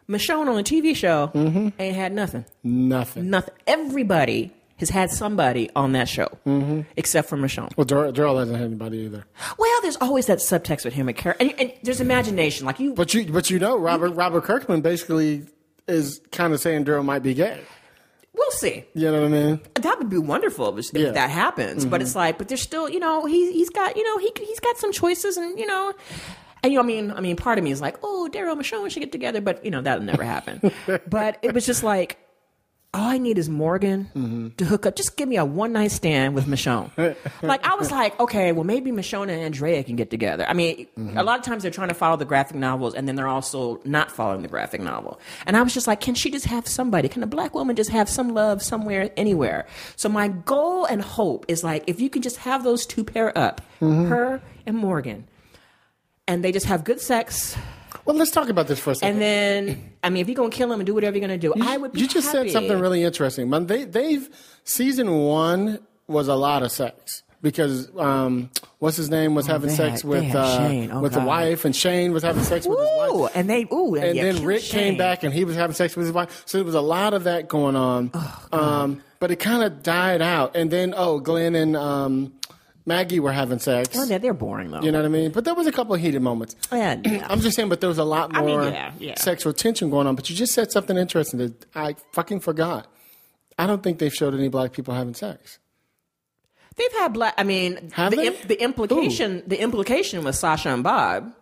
[0.09, 1.69] Michonne on the TV show mm-hmm.
[1.79, 2.45] ain't had nothing.
[2.61, 3.29] Nothing.
[3.29, 3.53] Nothing.
[3.65, 6.81] Everybody has had somebody on that show, mm-hmm.
[6.97, 7.71] except for Michonne.
[7.77, 9.25] Well, Daryl Daryl hasn't had anybody either.
[9.57, 12.65] Well, there's always that subtext with him and Karen, and, and there's imagination.
[12.65, 15.45] Like you, But you, but you know, Robert Robert Kirkman basically
[15.87, 17.59] is kind of saying Daryl might be gay.
[18.33, 18.83] we'll see.
[18.95, 19.59] You know what I mean?
[19.75, 21.11] That would be wonderful if, if Yeah.
[21.11, 21.85] that happens.
[21.85, 22.01] But mm-hmm.
[22.07, 24.77] it's like, but there's still, you know, he's he's got, you know, he he's got
[24.77, 25.93] some choices, and you know,
[26.63, 28.61] and you know, I mean, I mean, part of me is like, oh, Daryl and
[28.61, 30.71] Michonne should get together, but you know, that'll never happen.
[31.07, 32.17] but it was just like.
[32.95, 34.49] All I need is Morgan mm-hmm.
[34.57, 34.95] to hook up.
[34.95, 36.91] Just give me a one night stand with Michonne.
[37.41, 40.45] like I was like, okay, well maybe Michonne and Andrea can get together.
[40.47, 41.17] I mean, mm-hmm.
[41.17, 43.81] a lot of times they're trying to follow the graphic novels, and then they're also
[43.83, 45.19] not following the graphic novel.
[45.47, 47.09] And I was just like, can she just have somebody?
[47.09, 49.65] Can a black woman just have some love somewhere, anywhere?
[49.95, 53.35] So my goal and hope is like, if you can just have those two pair
[53.35, 54.05] up, mm-hmm.
[54.09, 55.27] her and Morgan,
[56.27, 57.57] and they just have good sex,
[58.05, 59.13] Well, let's talk about this for a second.
[59.13, 61.53] and then I mean, if you're gonna kill him and do whatever you're gonna do,
[61.61, 61.93] I would.
[61.93, 62.49] Be you just happy.
[62.49, 63.49] said something really interesting.
[63.49, 64.29] Man, they they've
[64.65, 70.01] season one was a lot of sex because um, what's his name was having sex
[70.01, 70.91] had- with uh, Shane.
[70.91, 73.31] Oh, with the wife, and Shane was having sex with his wife.
[73.35, 74.79] and they ooh, And yeah, then Rick Shane.
[74.79, 76.43] came back and he was having sex with his wife.
[76.45, 78.11] So there was a lot of that going on.
[78.13, 80.55] Oh, um, but it kind of died out.
[80.55, 82.33] And then, oh, Glenn and um,
[82.85, 83.89] Maggie were having sex.
[83.97, 84.81] Oh, they're, they're boring though.
[84.81, 85.31] You know what I mean?
[85.31, 86.55] But there was a couple of heated moments.
[86.71, 87.25] Yeah, yeah.
[87.29, 89.15] I'm just saying, but there was a lot I mean, more yeah, yeah.
[89.17, 90.15] sexual tension going on.
[90.15, 92.87] But you just said something interesting that I fucking forgot.
[93.57, 95.59] I don't think they've showed any black people having sex.
[96.75, 97.35] They've had black.
[97.37, 98.27] I mean, Have the, they?
[98.27, 101.33] im- the implication the implication was Sasha and Bob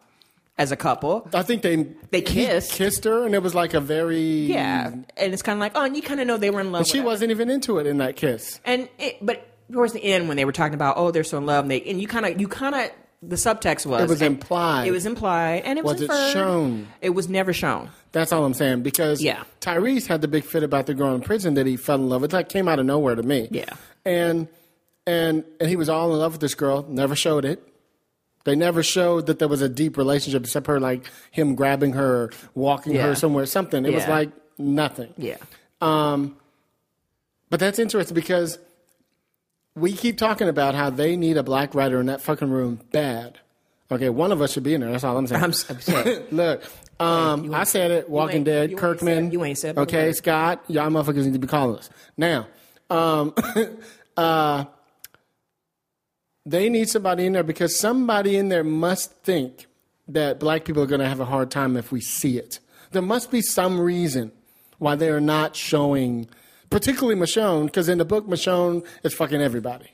[0.58, 1.28] as a couple.
[1.34, 1.78] I think they
[2.12, 2.74] They he kissed.
[2.74, 5.86] kissed her, and it was like a very Yeah, and it's kind of like, oh,
[5.86, 6.82] and you kind of know they were in love.
[6.82, 8.60] And she wasn't even into it in that kiss.
[8.66, 11.46] and it, but towards the end when they were talking about, oh, they're so in
[11.46, 12.92] love, and they and you kind of you kind of
[13.24, 14.88] the subtext was It was implied.
[14.88, 16.88] It was implied, and it was, Was it shown?
[17.02, 17.90] It was never shown.
[18.14, 18.82] That's all I'm saying.
[18.82, 19.44] Because Yeah.
[19.62, 22.22] Tyrese had the big fit about the girl in prison that he fell in love
[22.22, 22.32] with.
[22.32, 23.48] That came out of nowhere to me.
[23.52, 23.66] Yeah.
[24.06, 24.48] And
[25.06, 26.84] and and he was all in love with this girl.
[26.90, 27.62] Never showed it.
[28.44, 32.32] They never showed that there was a deep relationship except her like him grabbing her,
[32.56, 33.04] walking Yeah.
[33.04, 33.86] her somewhere, something.
[33.86, 35.14] It was like nothing.
[35.16, 35.38] Yeah,
[35.80, 36.38] Um,
[37.52, 38.58] But that's interesting because
[39.76, 43.40] we keep talking about how they need a black writer in that fucking room bad.
[43.92, 44.92] Okay, one of us should be in there.
[44.92, 45.44] That's all I'm saying.
[45.44, 46.24] I'm, saying.
[46.32, 46.64] Look,
[47.00, 48.10] um, I said it.
[48.10, 49.26] Walking Dead, you Kirkman.
[49.26, 50.16] said- you ain't said Okay, word.
[50.16, 52.48] Scott, y'all motherfuckers need to be calling us now.
[52.90, 53.34] Um,
[54.18, 54.66] uh,
[56.46, 59.68] they need somebody in there because somebody in there must think
[60.08, 62.60] that black people are going to have a hard time if we see it.
[62.92, 64.32] There must be some reason
[64.80, 66.28] why they are not showing,
[66.72, 69.86] particularly Michonne, because in the book Michonne is fucking everybody.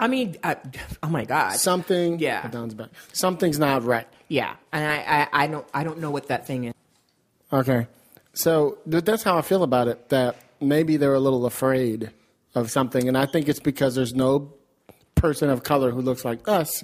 [0.00, 0.56] I mean, I,
[1.02, 2.46] oh my god, Something, Yeah.
[2.48, 2.88] Back.
[3.12, 4.08] Something's not right.
[4.28, 4.96] yeah, and I,
[5.32, 6.74] I I don't I don't know what that thing is.
[7.52, 7.86] Okay.
[8.32, 10.08] So th- that's how I feel about it.
[10.08, 12.10] That maybe they're a little afraid
[12.54, 14.54] of something, and I think it's because there's no
[15.16, 16.82] person of color who looks like us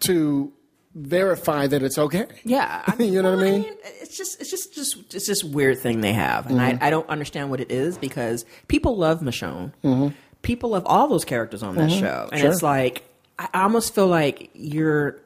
[0.00, 0.52] to
[0.94, 2.26] verify that it's okay.
[2.44, 3.74] Yeah, I mean, You know what I well, mean?
[4.00, 6.82] It's just it's just just it's just weird thing they have, and Mm-hmm.
[6.82, 9.72] I, I don't understand what it is because people love Michonne.
[9.82, 10.14] Mm-hmm.
[10.42, 12.50] People love all those characters on that show, and Sure.
[12.50, 13.02] it's like
[13.38, 15.20] I I almost feel like you're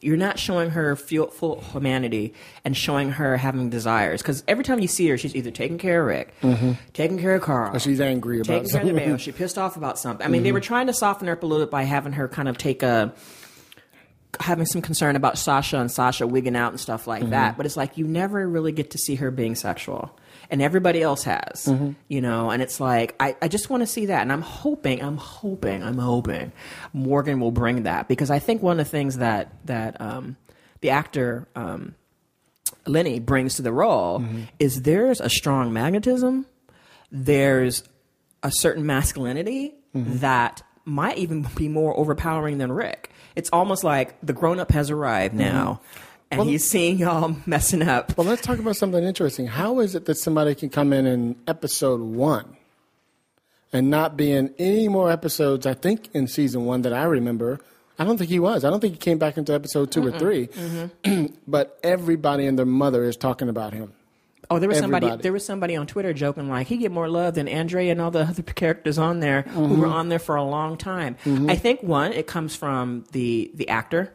[0.00, 4.80] you're not showing her full, full humanity and showing her having desires because every time
[4.80, 6.34] you see her, she's either taking care of Rick,
[6.92, 9.08] taking care of Carl, Or she's angry about taking care of the something.
[9.10, 9.16] mail.
[9.18, 10.26] She pissed off about something.
[10.26, 12.26] I mean, they were trying to soften her up a little bit by having her
[12.26, 13.12] kind of take a
[14.40, 17.56] having some concern about Sasha and Sasha wigging out and stuff like that.
[17.56, 20.16] But it's like you never really get to see her being sexual.
[20.50, 21.66] And everybody else has,
[22.08, 25.02] you know, and it's like I, I just want to see that, and I'm hoping,
[25.02, 26.52] I'm hoping, I'm hoping
[26.92, 30.36] Morgan will bring that because I think one of the things that that um,
[30.80, 31.94] the actor um,
[32.86, 34.24] Lennie brings to the role
[34.58, 36.44] is there's a strong magnetism,
[37.10, 37.82] there's
[38.42, 43.10] a certain masculinity that might even be more overpowering than Rick.
[43.34, 45.80] It's almost like the grown up has arrived now
[46.32, 48.16] and he's seeing y'all messing up.
[48.16, 49.46] Well, let's talk about something interesting.
[49.46, 52.56] How is it that somebody can come in in episode one
[53.72, 55.66] and not be in any more episodes?
[55.66, 57.60] I think in season one that I remember,
[57.98, 58.64] I don't think he was.
[58.64, 61.26] I don't think he came back into episode 2 or 3 Mm-hmm.
[61.46, 63.92] but everybody and their mother is talking about him.
[64.52, 65.16] Oh, there was somebody.
[65.16, 68.10] There was somebody on Twitter joking like he get more love than Andrea and all
[68.10, 69.92] the other characters on there who were mm-hmm.
[69.92, 71.16] on there for a long time.
[71.24, 71.48] Mm-hmm.
[71.48, 74.12] I think one, it comes from the the actor.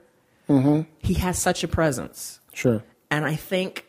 [0.48, 0.82] Mm-hmm.
[1.00, 2.84] He has such a presence, Sure.
[3.10, 3.86] and I think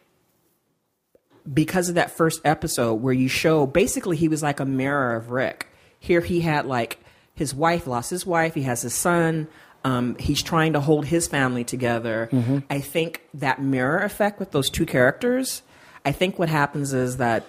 [1.53, 5.31] because of that first episode where you show basically he was like a mirror of
[5.31, 5.69] Rick.
[6.01, 6.99] Here he had like
[7.35, 8.55] his wife lost his wife.
[8.55, 9.49] He has his son.
[9.85, 12.29] Um, he's trying to hold his family together.
[12.69, 15.63] I think that mirror effect with those two characters
[16.09, 17.45] I think what happens is that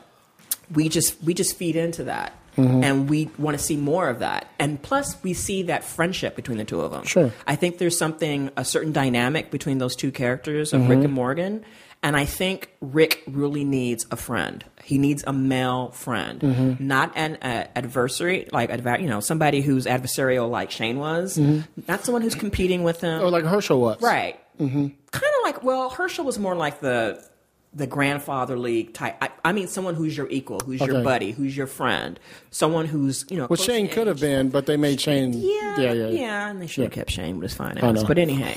[0.74, 2.34] we just we just feed into that.
[2.58, 2.84] Mm-hmm.
[2.84, 4.48] And we want to see more of that.
[4.60, 7.06] And plus, we see that friendship between the two of them.
[7.06, 7.32] Sure.
[7.48, 11.63] I think there's something, a certain dynamic between those two characters of Rick and Morgan.
[12.04, 14.65] And I think Rick really needs a friend.
[14.84, 19.86] He needs a male friend, not an uh, adversary, like adva- you know somebody who's
[19.86, 21.38] adversarial, like Shane was.
[21.38, 23.22] Not someone who's competing with him.
[23.22, 24.02] Or like Hershel was.
[24.02, 24.38] Right.
[24.58, 27.24] Kind of like well, Hershel was more like the
[27.72, 29.16] the grandfatherly type.
[29.22, 33.26] I, I mean, someone who's your equal, who's your buddy, who's your friend, someone who's
[33.30, 33.46] you know.
[33.48, 35.34] Well, Shane could have been, but they made Shane.
[35.34, 36.50] Yeah, yeah, yeah, yeah.
[36.50, 38.04] and they should have kept Shane with his fine ass.
[38.04, 38.54] But anyhow,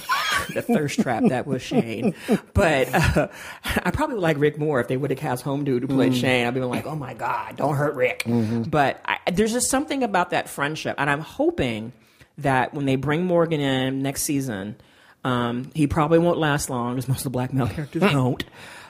[0.55, 2.15] the thirst trap that was Shane.
[2.55, 3.29] But uh,
[3.83, 6.09] I probably would like Rick more if they would have cast Home Dude to play
[6.09, 6.21] Mm.
[6.21, 6.47] Shane.
[6.47, 8.25] I'd be like, oh my god, don't hurt Rick.
[8.25, 8.63] Mm-hmm.
[8.63, 11.93] But I, there's just something about that friendship, and I'm hoping
[12.39, 14.77] that when they bring Morgan in next season,
[15.23, 18.43] um, he probably won't last long, as most of the black male characters don't.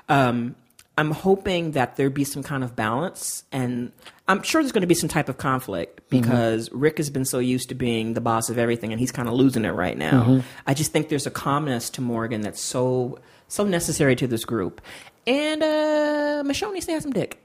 [0.08, 0.56] Um,
[0.98, 3.92] I'm hoping that there be some kind of balance, and
[4.28, 7.38] I'm sure there's going to be some type of conflict because Rick has been so
[7.38, 10.42] used to being the boss of everything, and he's kind of losing it right now.
[10.66, 14.82] I just think there's a calmness to Morgan that's so so necessary to this group,
[15.26, 17.38] and uh, Michonne needs to have some dick.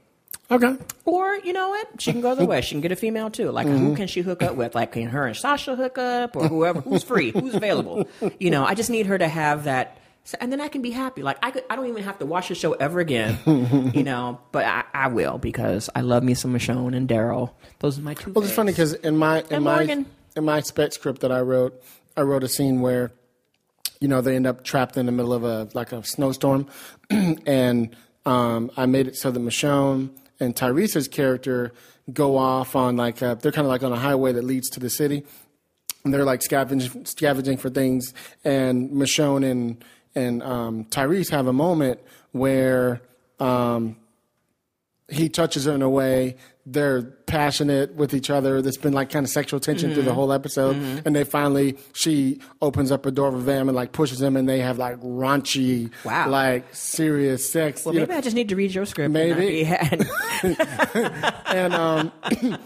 [0.50, 0.76] Okay.
[1.04, 2.00] Or you know what?
[2.00, 2.60] She can go the other way.
[2.62, 3.50] She can get a female too.
[3.50, 4.74] Like who can she hook up with?
[4.74, 8.06] Like can her and Sasha hook up, or whoever who's free, who's available?
[8.38, 9.98] You know, I just need her to have that,
[10.40, 11.22] and then I can be happy.
[11.22, 13.38] Like I could, I don't even have to watch the show ever again.
[13.94, 17.52] you know, but I, I will because I love me some Michonne and Daryl.
[17.78, 18.32] Those are my two.
[18.32, 20.06] Well, it's funny because in my in And my Morgan.
[20.36, 21.82] in my spec script that I wrote,
[22.16, 23.10] I wrote a scene where,
[24.00, 26.66] you know, they end up trapped in the middle of a like a snowstorm,
[27.10, 31.72] and um, I made it so that Michonne and Tyrese's character
[32.12, 34.80] go off on like a, they're kind of like on a highway that leads to
[34.80, 35.24] the city,
[36.04, 38.12] and they're like scavenging scavenging for things,
[38.44, 39.82] and Michonne and
[40.14, 42.00] and um, Tyrese have a moment
[42.32, 43.00] where.
[43.40, 43.96] Um,
[45.10, 49.24] he touches her in a way they're passionate with each other there's been like kind
[49.24, 49.94] of sexual tension Mm-hmm.
[49.94, 53.76] through the whole episode and they finally she opens up a door for them and
[53.76, 56.28] like pushes him and they have like raunchy Wow.
[56.28, 58.18] like serious sex Well, maybe know?
[58.18, 59.10] I just need to read your script.
[59.10, 59.64] Maybe.
[59.64, 60.06] And
[61.46, 62.12] and um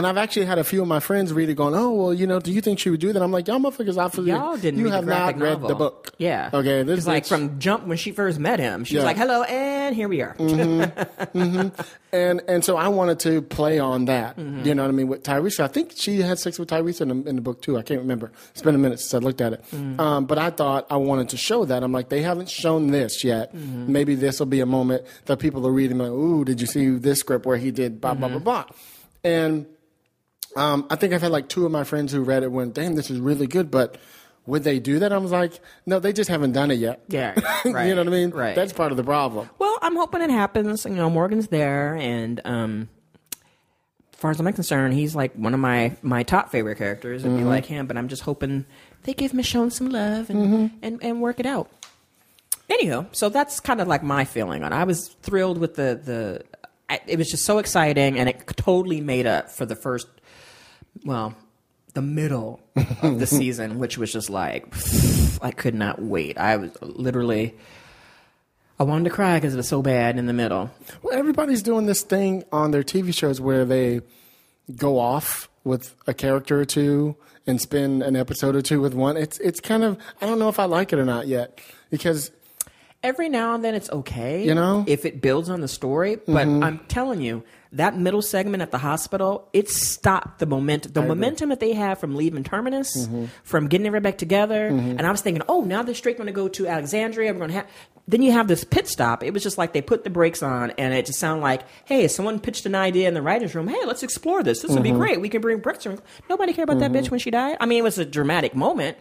[0.00, 2.26] and I've actually had a few of my friends read it going, oh, well, you
[2.26, 3.22] know, do you think she would do that?
[3.22, 5.68] I'm like, y'all motherfuckers, obviously, Y'all didn't you read have the graphic not read novel.
[5.68, 6.10] the book.
[6.16, 6.48] Yeah.
[6.54, 6.82] Okay.
[6.84, 8.84] This is like from jump when she first met him.
[8.84, 9.06] She was Yeah.
[9.08, 10.34] like, "Hello," and here we are.
[12.12, 14.36] and and so I wanted to play on that.
[14.36, 14.64] Mm-hmm.
[14.66, 15.08] You know what I mean?
[15.08, 17.76] With Tyrese, I think she had sex with Tyrese in the, in the book too.
[17.78, 18.32] I can't remember.
[18.52, 19.64] It's been a minute since I looked at it.
[19.74, 20.00] Mm-hmm.
[20.00, 21.82] Um, but I thought I wanted to show that.
[21.82, 23.54] I'm like, they haven't shown this yet.
[23.54, 23.92] Mm-hmm.
[23.92, 25.98] Maybe this will be a moment that people are reading.
[25.98, 28.44] Like, ooh, did you see this script where he did blah blah blah Mm-hmm.
[28.44, 28.64] blah?
[29.22, 29.66] And
[30.56, 32.94] um, I think I've had like two of my friends who read it went, damn,
[32.94, 33.96] this is really good, but.
[34.46, 35.12] Would they do that?
[35.12, 37.04] I was like, no, they just haven't done it yet.
[37.08, 37.34] Yeah,
[37.64, 38.30] you know what I mean?
[38.30, 38.56] right.
[38.56, 39.48] That's part of the problem.
[39.58, 40.86] Well, I'm hoping it happens.
[40.86, 42.88] You know, Morgan's there, and um,
[43.34, 47.22] as far as I'm concerned, he's like one of my my top favorite characters.
[47.24, 48.64] It'd be like him, but I'm just hoping
[49.04, 51.70] they give Michonne some love and and, and work it out.
[52.70, 54.72] Anywho, so that's kind of like my feeling on.
[54.72, 54.76] it.
[54.76, 56.44] I was thrilled with the the.
[56.88, 60.08] I, it was just so exciting, and it totally made up for the first.
[61.04, 61.34] Well,
[61.94, 62.60] the middle
[63.02, 64.66] of the season, which was just like
[65.42, 66.38] I could not wait.
[66.38, 67.54] I was literally.
[68.78, 70.70] I wanted to cry because it was so bad in the middle.
[71.02, 74.00] Well, everybody's doing this thing on their TV shows where they
[74.74, 77.14] go off with a character or two
[77.46, 79.16] and spend an episode or two with one.
[79.18, 82.30] It's it's kind of I don't know if I like it or not yet because
[83.02, 84.80] Every now and then it's okay, You know?
[84.80, 84.90] Mm-hmm.
[84.90, 86.18] if it builds on the story.
[86.26, 90.92] But I'm telling you, that middle segment at the hospital, it stopped the momentum.
[90.92, 93.26] The momentum that they had from leaving Terminus, Mm-hmm.
[93.44, 94.66] from getting everybody back together.
[94.66, 97.32] And I was thinking, oh, now they're straight going to go to Alexandria.
[97.32, 97.66] We're going to have.
[98.08, 99.22] Then you have this pit stop.
[99.22, 102.08] It was just like they put the brakes on, and it just sounded like, hey,
[102.08, 103.68] someone pitched an idea in the writers' room.
[103.68, 104.62] Hey, let's explore this.
[104.62, 104.94] This would Mm-hmm.
[104.94, 105.20] be great.
[105.20, 105.86] We can bring Brooks.
[105.86, 105.96] in."
[106.28, 107.56] Nobody cared about that bitch when she died.
[107.60, 108.96] I mean, it was a dramatic moment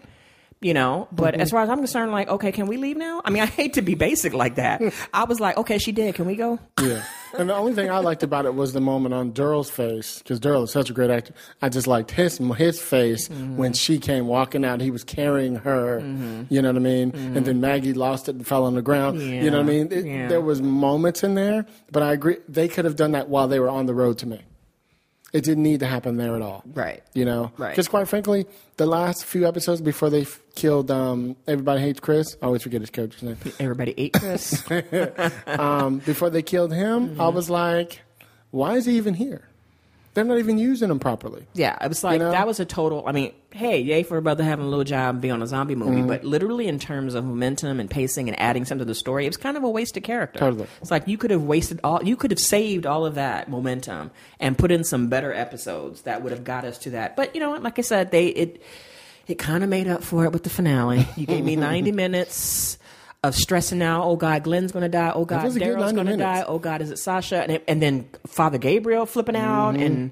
[0.61, 1.41] you know but Mm-hmm.
[1.41, 3.73] as far as i'm concerned like okay can we leave now i mean i hate
[3.73, 4.81] to be basic like that
[5.13, 7.03] i was like okay she did can we go yeah.
[7.37, 10.39] And the only thing I liked about it was the moment on Daryl's face because
[10.39, 11.33] Daryl is such a great actor.
[11.61, 13.55] I just liked his his face mm-hmm.
[13.55, 14.81] when she came walking out.
[14.81, 15.99] He was carrying her.
[16.01, 16.51] Mm-hmm.
[16.51, 17.11] You know what I mean?
[17.11, 17.61] And then mm-hmm.
[17.61, 19.21] Maggie lost it and fell on the ground.
[19.21, 19.91] You know what I mean?
[19.91, 20.27] It- Yeah.
[20.27, 23.59] There was moments in there, but I agree they could have done that while they
[23.59, 24.41] were on the road to me.
[25.31, 26.63] It didn't need to happen there at all.
[26.73, 27.03] Right.
[27.13, 27.51] You know?
[27.57, 27.69] Right.
[27.69, 28.45] Because quite frankly,
[28.77, 32.81] the last few episodes before they f- killed um, Everybody Hates Chris, I always forget
[32.81, 33.37] his character's name.
[33.59, 34.63] everybody ate chris
[35.47, 37.21] um, before they killed him, Mm-hmm.
[37.21, 38.01] I was like,
[38.51, 39.48] why is he even here?
[40.19, 41.45] They're not even using them properly.
[41.53, 42.31] Yeah, it was like know?
[42.31, 43.03] that was a total.
[43.07, 45.47] I mean, hey, yay for a brother having a little job and being on a
[45.47, 46.07] zombie movie, Mm-hmm.
[46.07, 49.29] but literally in terms of momentum and pacing and adding something to the story, it
[49.29, 50.39] was kind of a wasted character.
[50.39, 50.67] Totally.
[50.81, 54.11] it's like you could have wasted all, you could have saved all of that momentum
[54.39, 57.15] and put in some better episodes that would have got us to that.
[57.15, 57.63] But you know what?
[57.63, 58.61] Like I said, they it
[59.27, 61.07] it kind of made up for it with the finale.
[61.15, 62.78] You gave me ninety minutes.
[63.21, 65.11] Of stressing out, oh God, Glenn's gonna die.
[65.13, 66.19] Oh God, Daryl's gonna minutes.
[66.21, 66.45] die.
[66.47, 67.41] Oh God, is it Sasha?
[67.43, 69.83] And, and then Father Gabriel flipping out, Mm-hmm.
[69.83, 70.11] and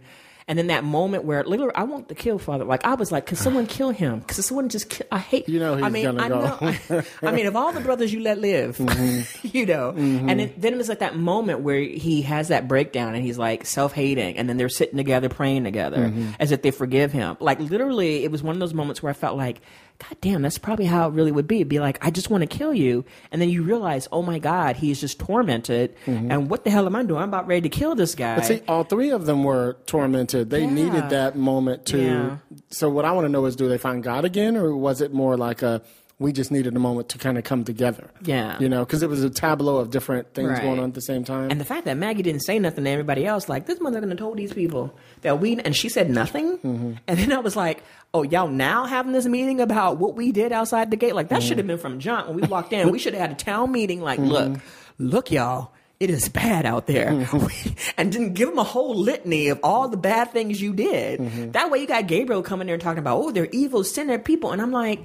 [0.49, 2.65] and then that moment where literally I want to kill Father.
[2.65, 4.19] Like I was like, can someone kill him?
[4.19, 5.47] Because someone just kill, I hate.
[5.47, 6.41] You know he's I mean, gonna I go.
[6.41, 7.01] know.
[7.23, 9.47] I mean, of all the brothers you let live, Mm-hmm.
[9.57, 9.91] you know.
[9.91, 13.37] And it, then it was like that moment where he has that breakdown, and he's
[13.37, 16.31] like self hating, and then they're sitting together praying together Mm-hmm.
[16.41, 17.37] as if they forgive him.
[17.39, 19.61] Like literally, it was one of those moments where I felt like.
[19.99, 21.55] God damn, that's probably how it really would be.
[21.57, 23.03] It'd be like, I just want to kill you.
[23.31, 25.95] And then you realize, oh my God, he's just tormented.
[26.05, 27.21] And what the hell am I doing?
[27.23, 28.35] I'm about ready to kill this guy.
[28.37, 28.39] Mm-hmm.
[28.39, 30.51] But see, all three of them were tormented.
[30.51, 30.69] They Yeah.
[30.69, 31.99] needed that moment to.
[31.99, 32.37] Yeah.
[32.69, 35.13] So what I want to know is, do they find God again, or was it
[35.13, 35.81] more like a
[36.19, 38.09] we just needed a moment to kind of come together?
[38.23, 38.57] Yeah.
[38.59, 40.61] you know, because it was a tableau of different things Right.
[40.61, 41.51] going on at the same time.
[41.51, 44.15] And the fact that Maggie didn't say nothing to everybody else, like this mother gonna
[44.15, 46.57] told these people that we, and she said nothing.
[46.57, 46.93] Mm-hmm.
[47.07, 50.51] And then I was like, oh, y'all now having this meeting about what we did
[50.51, 51.13] outside the gate?
[51.15, 51.47] Like that Mm-hmm.
[51.47, 52.91] should have been from jump when we walked in.
[52.91, 54.01] we should have had a town meeting.
[54.01, 54.59] Like, look,
[54.97, 55.71] look, y'all.
[55.99, 57.69] It is bad out there, Mm-hmm.
[57.97, 61.19] and didn't give them a whole litany of all the bad things you did.
[61.19, 61.51] Mm-hmm.
[61.53, 64.51] That way, you got Gabriel coming there and talking about, oh, they're evil, sinner people,
[64.51, 64.99] and I'm like,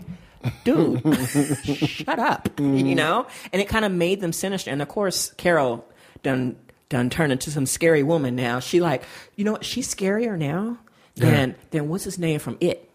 [0.65, 1.01] dude,
[1.65, 2.87] shut up, Mm-hmm.
[2.87, 3.27] you know?
[3.53, 4.71] And it kind of made them sinister.
[4.71, 5.85] And of course, Carol
[6.23, 6.57] done
[6.89, 8.61] done turned into some scary woman now.
[8.61, 9.03] She like,
[9.37, 9.65] you know what?
[9.65, 10.79] She's scarier now
[11.15, 12.89] than than what's his name from It,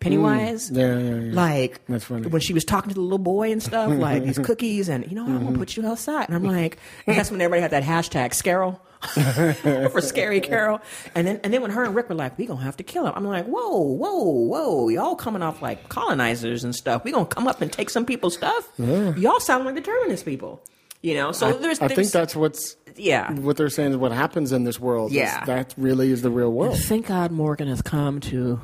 [0.00, 0.70] Pennywise.
[0.70, 0.76] Mm.
[0.76, 1.34] Yeah, yeah, yeah.
[1.34, 2.28] Like That's funny.
[2.28, 5.14] when she was talking to the little boy and stuff, like these cookies, and you
[5.14, 5.44] know, I'm Mm-hmm.
[5.46, 6.26] gonna put you outside.
[6.28, 8.78] And I'm like, and that's when everybody had that hashtag Scarol.
[9.90, 10.80] for scary Carol,
[11.14, 13.06] and then and then when her and Rick were like, "We gonna have to kill
[13.06, 14.88] him," I'm like, "Whoa, whoa, whoa!
[14.88, 17.04] Y'all coming off like colonizers and stuff.
[17.04, 18.68] We gonna come up and take some people's stuff.
[18.78, 20.62] Y'all sound like the terminus people,
[21.00, 23.32] you know." So there's, I think that's what's yeah.
[23.32, 25.10] what they're saying is what happens in this world.
[25.10, 25.44] is Yeah.
[25.46, 26.78] that really is the real world.
[26.78, 28.60] Thank God Morgan has come to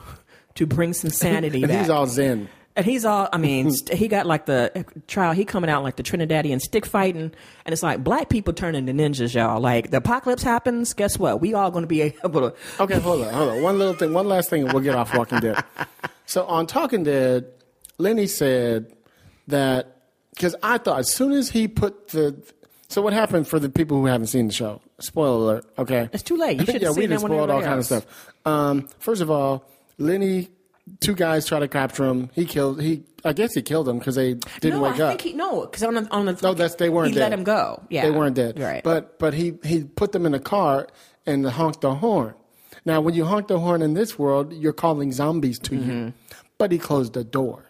[0.54, 1.80] to bring some sanity And back.
[1.80, 2.48] he's all zen.
[2.78, 5.96] And he's all, I mean, st- he got like the trial, he coming out like
[5.96, 7.32] the Trinidadian stick fighting.
[7.64, 9.60] And it's like black people turning to ninjas, y'all.
[9.60, 11.40] Like the apocalypse happens, guess what?
[11.40, 12.54] We all going to be able to.
[12.78, 13.62] Okay, hold on, hold on.
[13.62, 15.62] One little thing, one last thing, and we'll get off Walking Dead.
[16.26, 17.46] So on Talking Dead,
[17.96, 18.94] Lennie said
[19.46, 20.02] that
[20.34, 22.36] because I thought as soon as he put the
[22.88, 24.82] so what happened for the people who haven't seen the show?
[25.00, 25.64] Spoiler alert.
[25.78, 26.60] Okay, It's too late.
[26.60, 28.32] You should have yeah, we seen just that spoiled all everybody kind of stuff.
[28.44, 29.64] Um, first of all,
[29.96, 30.48] Lennie,
[31.00, 32.30] two guys try to capture him.
[32.34, 32.80] He killed.
[32.80, 35.08] He, I guess he killed them because they didn't no, wake I up.
[35.10, 37.20] think he, no, because on the, on the, No, that's they weren't he dead.
[37.20, 37.82] let him go.
[37.90, 38.02] Yeah.
[38.04, 38.58] they weren't dead.
[38.58, 38.82] Right.
[38.82, 40.88] But but he he put them in a car
[41.26, 42.34] and honked the horn.
[42.84, 45.90] Now, when you honk the horn in this world, you're calling zombies to Mm-hmm.
[45.90, 46.12] you.
[46.58, 47.64] But he closed the door.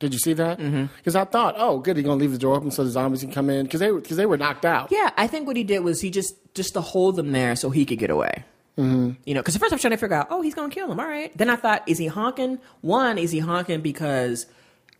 [0.00, 0.58] Did you see that?
[0.60, 0.86] Mm-hmm.
[0.96, 3.32] Because I thought, oh, good, he's gonna leave the door open so the zombies can
[3.32, 4.92] come in because they because they were knocked out.
[4.92, 7.70] Yeah, I think what he did was he just just to hold them there so
[7.70, 8.44] he could get away.
[8.78, 9.10] Mm-hmm.
[9.26, 10.90] You know, because at first I was trying to figure out, oh, he's gonna kill
[10.90, 11.00] him.
[11.00, 11.36] All right.
[11.36, 12.58] Then I thought, is he honking?
[12.80, 14.46] One, is he honking because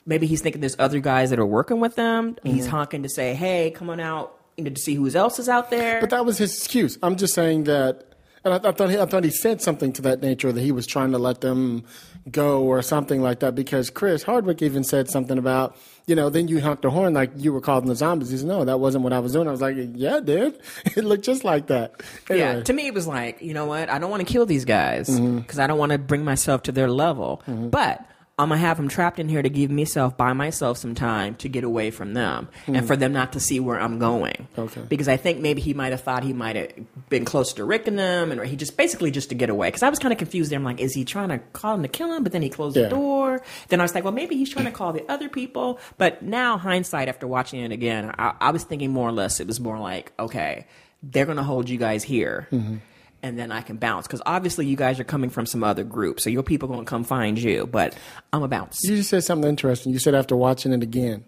[0.04, 2.36] maybe he's thinking there's other guys that are working with them.
[2.42, 2.70] He's Mm-hmm.
[2.76, 5.70] honking to say, hey, come on out, you know, to see who else is out
[5.70, 6.00] there.
[6.00, 6.98] But that was his excuse.
[7.02, 8.14] I'm just saying that,
[8.44, 10.72] and I, I thought he, I thought he said something to that nature that he
[10.72, 11.84] was trying to let them
[12.30, 13.54] go or something like that.
[13.54, 15.76] Because Chris Hardwick even said something about,
[16.08, 18.30] you know, then you honked the horn like you were calling the zombies.
[18.30, 19.46] He said, no, that wasn't what I was doing.
[19.46, 20.58] I was like, yeah, dude,
[20.96, 22.02] it looked just like that.
[22.30, 23.88] yeah, to me it was like, you know what?
[23.88, 25.60] I don't want to kill these guys because Mm-hmm.
[25.60, 27.42] I don't want to bring myself to their level.
[27.46, 28.04] But
[28.38, 31.48] I'm gonna have them trapped in here to give myself by myself some time to
[31.48, 34.46] get away from them and for them not to see where I'm going.
[34.56, 34.58] Mm.
[34.64, 34.80] Okay.
[34.88, 36.70] Because I think maybe he might have thought he might have
[37.08, 39.68] been closer to Rick and them, and he just basically just to get away.
[39.68, 40.52] Because I was kind of confused.
[40.52, 42.22] There, I'm like, is he trying to call him to kill him?
[42.22, 42.84] But then he closed Yeah.
[42.84, 43.42] the door.
[43.68, 45.80] Then I was like, well, maybe he's trying to call the other people.
[45.96, 49.48] But now, hindsight, after watching it again, I, I was thinking more or less it
[49.48, 50.66] was more like, okay,
[51.02, 52.48] they're to hold you guys here.
[52.52, 52.76] Mm-hmm.
[53.20, 56.20] And then I can bounce because obviously you guys are coming from some other group,
[56.20, 57.66] so your people going to come find you.
[57.66, 57.96] But
[58.32, 58.78] I'm a bounce.
[58.84, 59.92] You just said something interesting.
[59.92, 61.24] You said after watching it again,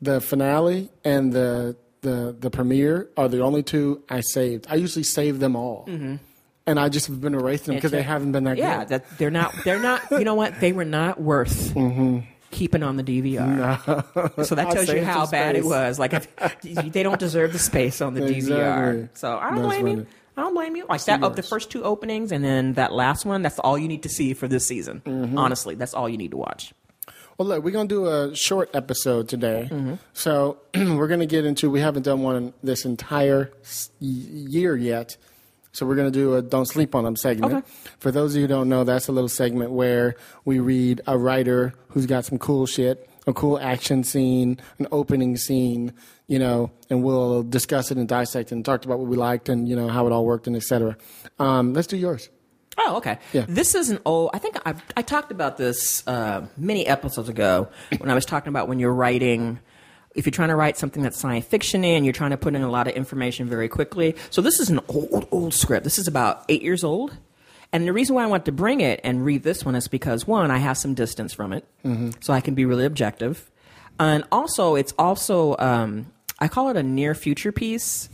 [0.00, 4.66] the finale and the the the premiere are the only two I saved.
[4.68, 6.16] I usually save them all, mm-hmm.
[6.66, 8.88] and I just have been erasing them because they haven't been that yeah, good.
[8.88, 9.54] that they're not.
[9.64, 10.10] They're not.
[10.10, 10.60] You know what?
[10.60, 12.20] They were not worth mm-hmm.
[12.50, 14.44] keeping on the DVR.
[14.44, 15.98] So that tells you how bad it was.
[15.98, 18.56] Like if, they don't deserve the space on the Exactly.
[18.56, 19.08] DVR.
[19.16, 20.06] So I don't That's blame you.
[20.36, 20.86] I don't blame you.
[20.88, 23.42] Like that of the first two openings and then that last one.
[23.42, 25.02] That's all you need to see for this season.
[25.04, 25.38] Mm-hmm.
[25.38, 26.72] Honestly, that's all you need to watch.
[27.38, 29.68] Well, look, we're gonna do a short episode today.
[29.70, 29.94] Mm-hmm.
[30.12, 31.70] So we're gonna get into.
[31.70, 33.52] We haven't done one this entire
[34.00, 35.16] year yet.
[35.72, 37.54] So we're going to do a "Don't Sleep on Them" segment.
[37.54, 37.66] Okay.
[37.98, 41.16] For those of you who don't know, that's a little segment where we read a
[41.16, 45.92] writer who's got some cool shit, a cool action scene, an opening scene,
[46.26, 49.68] you know, and we'll discuss it and dissect and talk about what we liked and
[49.68, 50.96] you know how it all worked and etc.
[51.38, 52.28] Um, let's do yours.
[52.78, 53.18] Oh, okay.
[53.32, 53.44] Yeah.
[53.48, 54.30] This is an old.
[54.32, 57.68] I think I, I talked about this uh, many episodes ago
[57.98, 59.60] when I was talking about when you're writing.
[60.14, 62.60] If you're trying to write something that's science fiction and you're trying to put in
[62.60, 64.14] a lot of information very quickly.
[64.28, 65.84] So this is an old, old script.
[65.84, 67.16] This is about eight years old.
[67.72, 70.26] And the reason why I want to bring it and read this one is because
[70.26, 71.64] one, I have some distance from it,
[72.20, 73.50] so I can be really objective,
[73.98, 78.08] and also it's also um, I call it a near future piece,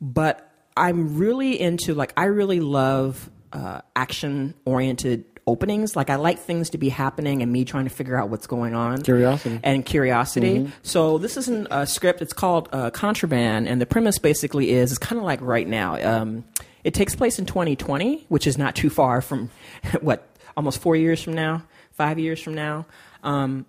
[0.00, 5.96] but I'm really into like I really love uh, action oriented openings.
[5.96, 8.74] Like I like things to be happening and me trying to figure out what's going
[8.74, 9.00] on.
[9.00, 9.58] Curiosity.
[9.64, 10.70] and curiosity.
[10.82, 12.20] So this isn't a script.
[12.20, 15.96] It's called uh, Contraband, and the premise basically is it's kind of like right now.
[16.20, 16.44] Um,
[16.88, 19.50] it takes place in 2020, which is not too far from
[20.00, 20.26] what
[20.56, 21.62] almost four years from now,
[21.92, 22.86] five years from now.
[23.22, 23.66] Um,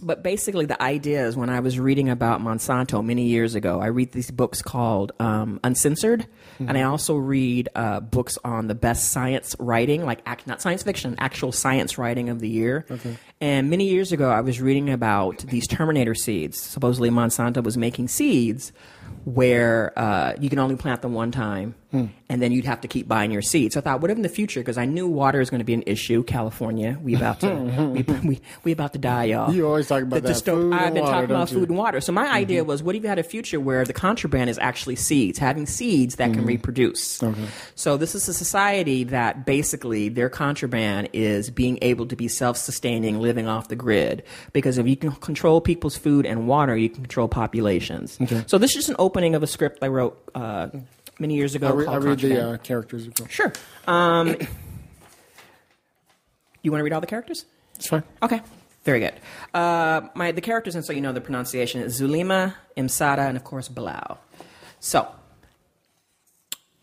[0.00, 3.86] but basically, the idea is when I was reading about Monsanto many years ago, I
[3.86, 6.26] read these books called um, Uncensored,
[6.58, 10.82] and I also read uh, books on the best science writing, like act, not science
[10.82, 12.86] fiction, actual science writing of the year.
[12.90, 13.18] Okay.
[13.40, 16.58] And many years ago, I was reading about these Terminator seeds.
[16.58, 18.72] Supposedly, Monsanto was making seeds
[19.26, 22.10] where uh, you can only plant them one time, Mm.
[22.28, 23.74] and then you'd have to keep buying your seeds.
[23.74, 24.58] So I thought, what if in the future?
[24.58, 26.24] Because I knew water is going to be an issue.
[26.24, 27.92] California, we about to mm-hmm.
[27.92, 29.52] we, we, we about to die, y'all.
[29.52, 31.58] You always talk about The- the that, sto- I've been water, talking about you?
[31.60, 32.00] food and water.
[32.00, 32.34] So my mm-hmm.
[32.34, 35.64] idea was, what if you had a future where the contraband is actually seeds, having
[35.64, 36.48] seeds that can mm-hmm.
[36.48, 37.22] reproduce?
[37.22, 37.46] Okay.
[37.76, 43.20] So this is a society that basically their contraband is being able to be self-sustaining,
[43.20, 44.24] living off the grid.
[44.52, 48.18] Because if you can control people's food and water, you can control populations.
[48.20, 48.42] Okay.
[48.48, 50.68] So this is just an opening of a script I wrote uh,
[51.18, 51.68] many years ago.
[51.68, 53.08] I, re- called I read the uh, characters.
[53.28, 53.52] Sure.
[53.86, 54.28] Um,
[56.62, 57.44] you want to read all the characters?
[57.76, 58.02] It's fine.
[58.22, 58.40] Okay.
[58.84, 59.14] Very good.
[59.52, 63.42] Uh, my the characters, and so you know the pronunciation is Zulima, Imsada, and of
[63.42, 64.18] course Bilal.
[64.78, 65.08] So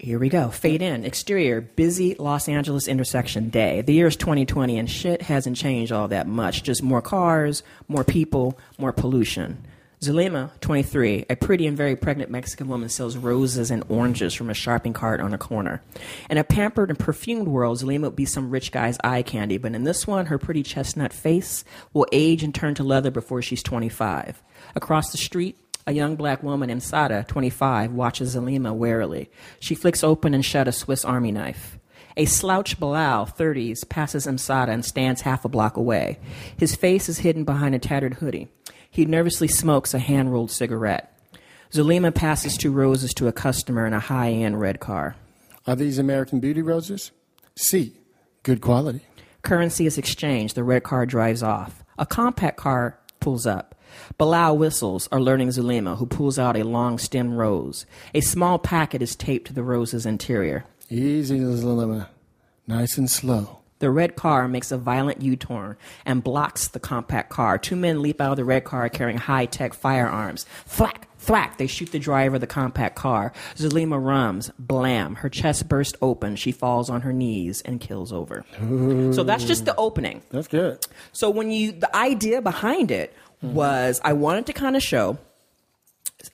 [0.04, 0.50] here we go.
[0.50, 1.06] Fade in.
[1.06, 1.62] Exterior.
[1.62, 3.80] Busy Los Angeles intersection day.
[3.80, 6.64] The year is 2020, and shit hasn't changed all that much.
[6.64, 9.66] Just more cars, more people, more pollution.
[10.04, 14.54] Zulima, 23, a pretty and very pregnant Mexican woman sells roses and oranges from a
[14.54, 15.82] shopping cart on a corner.
[16.30, 19.74] In a pampered and perfumed world, Zulima would be some rich guy's eye candy, but
[19.74, 23.64] in this one, her pretty chestnut face will age and turn to leather before she's
[23.64, 24.44] 25.
[24.76, 29.32] Across the street, a young black woman Imsada, 25, watches Zulima warily.
[29.62, 31.80] She flicks open and shut a Swiss Army knife.
[32.18, 36.20] A slouch Bilal, 30s, passes Imsada and stands half a block away.
[36.58, 38.50] His face is hidden behind a tattered hoodie.
[38.94, 41.18] He nervously smokes a hand rolled cigarette.
[41.72, 45.16] Zulima passes two roses to a customer in a high end red car.
[45.66, 47.10] Are these American Beauty roses?
[47.56, 47.98] C.
[48.44, 49.02] Good quality.
[49.42, 50.54] Currency is exchanged.
[50.54, 51.84] The red car drives off.
[51.98, 53.74] A compact car pulls up.
[54.20, 57.88] Bilal whistles, alerting Zulima, who pulls out a long stemmed rose.
[58.14, 60.66] A small packet is taped to the rose's interior.
[60.92, 62.10] Easy, Zulima.
[62.68, 63.63] Nice and slow.
[63.84, 65.76] The red car makes a violent U turn
[66.06, 67.58] and blocks the compact car.
[67.58, 70.46] Two men leap out of the red car carrying high tech firearms.
[70.66, 71.10] Thwack!
[71.18, 71.58] Thwack!
[71.58, 73.34] They shoot the driver of the compact car.
[73.58, 74.52] Zulima rums.
[74.58, 75.16] Blam!
[75.16, 76.38] Her chest bursts open.
[76.38, 78.46] She falls on her knees and kills over.
[79.12, 80.22] So that's just the opening.
[80.30, 80.80] That's good.
[81.12, 85.18] So when you, the idea behind it was I wanted to kind of show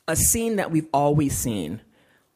[0.07, 1.81] a scene that we've always seen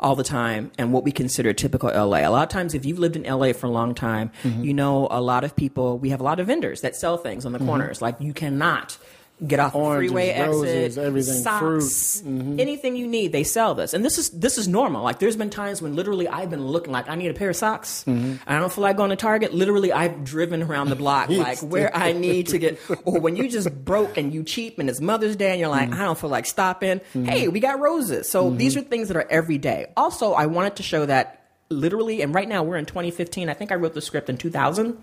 [0.03, 2.19] all the time and what we consider typical LA.
[2.19, 4.63] A lot of times, if you've lived in LA for a long time, mm-hmm.
[4.63, 7.45] you know a lot of people, we have a lot of vendors that sell things
[7.45, 7.67] on the mm-hmm.
[7.67, 8.01] corners.
[8.01, 8.97] Like you cannot
[9.45, 12.59] get off Oranges, the freeway roses, exit, everything, socks, mm-hmm.
[12.59, 13.93] anything you need, they sell this.
[13.93, 15.03] And this is this is normal.
[15.03, 17.55] Like there's been times when literally I've been looking like I need a pair of
[17.55, 18.03] socks.
[18.07, 18.25] Mm-hmm.
[18.25, 19.53] And I don't feel like going to Target.
[19.53, 22.79] Literally, I've driven around the block like where I need to get.
[23.05, 25.89] Or when you just broke and you cheap and it's Mother's Day and you're like,
[25.89, 26.01] mm-hmm.
[26.01, 27.01] I don't feel like stopping.
[27.11, 28.29] Hey, we got roses.
[28.29, 29.91] So these are things that are every day.
[29.97, 33.49] Also, I wanted to show that literally, and right now we're in 2015.
[33.49, 34.97] I think I wrote the script in 2000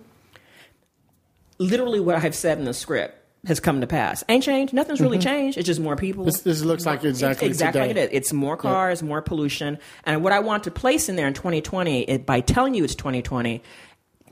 [1.60, 4.22] literally what I've said in the script has come to pass.
[4.28, 4.72] Ain't changed.
[4.74, 5.56] Nothing's really changed.
[5.56, 6.24] It's just more people.
[6.24, 7.88] This, this looks like exactly exactly today.
[7.88, 8.16] like it is.
[8.18, 12.02] It's more cars, more pollution, and what I want to place in there in 2020
[12.02, 13.62] it, by telling you it's 2020.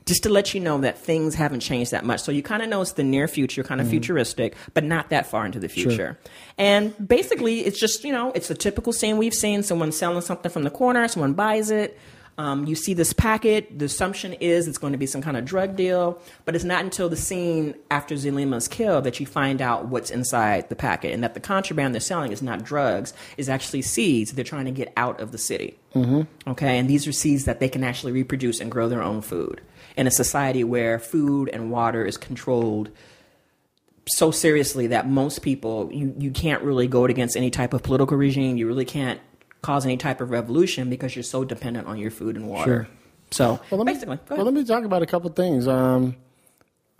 [0.05, 2.21] Just to let you know that things haven't changed that much.
[2.21, 3.91] So you kind of know it's the near future, kind of Mm-hmm.
[3.91, 6.17] futuristic, but not that far into the future.
[6.57, 9.61] And basically, it's just, you know, it's a typical scene we've seen.
[9.61, 11.99] Someone selling something from the corner, someone buys it.
[12.39, 13.77] Um, you see this packet.
[13.77, 16.85] The assumption is it's going to be some kind of drug deal, but it's not
[16.85, 21.13] until the scene after Zulima is killed that you find out what's inside the packet
[21.13, 24.71] and that the contraband they're selling is not drugs, is actually seeds they're trying to
[24.71, 25.77] get out of the city.
[25.93, 26.49] Mm-hmm.
[26.49, 29.59] Okay, and these are seeds that they can actually reproduce and grow their own food
[29.97, 32.89] in a society where food and water is controlled
[34.07, 38.15] so seriously that most people you, you can't really go against any type of political
[38.15, 38.55] regime.
[38.55, 39.19] You really can't
[39.61, 42.63] cause any type of revolution because you're so dependent on your food and water.
[42.85, 42.87] Sure.
[43.31, 45.67] So Well, let me, basically, go well, let me talk about a couple things.
[45.67, 46.15] Um,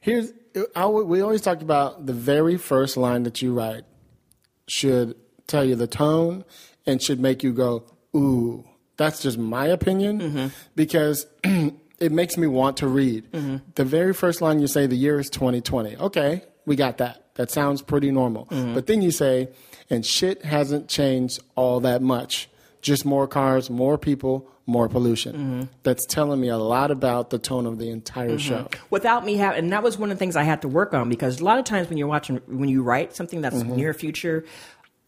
[0.00, 0.32] here's
[0.74, 3.84] I, we always talk about the very first line that you write
[4.66, 5.14] should
[5.46, 6.44] tell you the tone
[6.86, 7.84] and should make you go
[8.16, 8.64] ooh.
[8.96, 10.46] That's just my opinion Mm-hmm.
[10.74, 13.30] because it makes me want to read.
[13.30, 13.56] Mm-hmm.
[13.76, 15.96] The very first line you say, the year is 2020.
[15.96, 17.34] Okay, we got that.
[17.36, 18.46] That sounds pretty normal.
[18.46, 18.74] Mm-hmm.
[18.74, 19.50] But then you say,
[19.90, 22.48] and shit hasn't changed all that much.
[22.80, 25.32] Just more cars, more people, more pollution.
[25.34, 25.62] Mm-hmm.
[25.82, 28.68] That's telling me a lot about the tone of the entire show.
[28.90, 31.08] without me having, and that was one of the things I had to work on
[31.08, 33.76] because a lot of times when you're watching, when you write something that's Mm-hmm.
[33.76, 34.44] near future,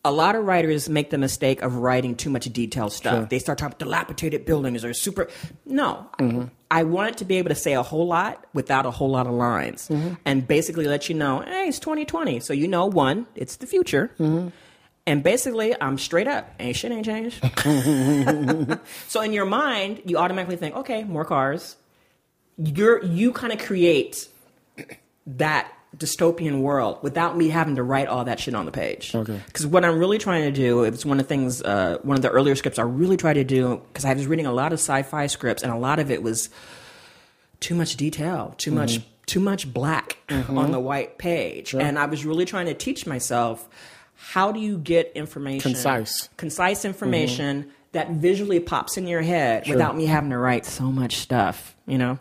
[0.04, 3.14] a lot of writers make the mistake of writing too much detailed stuff.
[3.14, 3.26] Sure.
[3.26, 5.28] They start talking dilapidated buildings or super.
[5.66, 6.44] No, Mm-hmm.
[6.72, 9.32] I wanted to be able to say a whole lot without a whole lot of
[9.34, 10.14] lines, Mm-hmm.
[10.24, 14.10] and basically let you know, hey, it's 2020, so you know, one, it's the future.
[14.18, 14.48] Mm-hmm.
[15.10, 16.54] And basically, I'm straight up.
[16.60, 17.44] Ain't shit ain't changed.
[19.08, 21.74] so in your mind, you automatically think, okay, more cars.
[22.56, 24.28] You're you kind of create
[25.26, 29.12] that dystopian world without me having to write all that shit on the page.
[29.12, 29.40] Okay.
[29.46, 32.22] Because what I'm really trying to do, it's one of the things, uh, one of
[32.22, 34.78] the earlier scripts I really tried to do, because I was reading a lot of
[34.78, 36.50] sci-fi scripts, and a lot of it was
[37.58, 42.24] too much detail, too much, too much black on the white page, and I was
[42.24, 43.68] really trying to teach myself
[44.20, 46.28] how do you get information Concise.
[46.36, 46.88] concise mm-hmm.
[46.88, 51.74] information that visually pops in your head without me having to write so much stuff,
[51.86, 52.18] you know.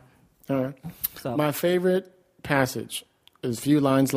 [0.50, 0.76] All right.
[1.16, 3.06] So My favorite passage
[3.44, 4.14] is few lines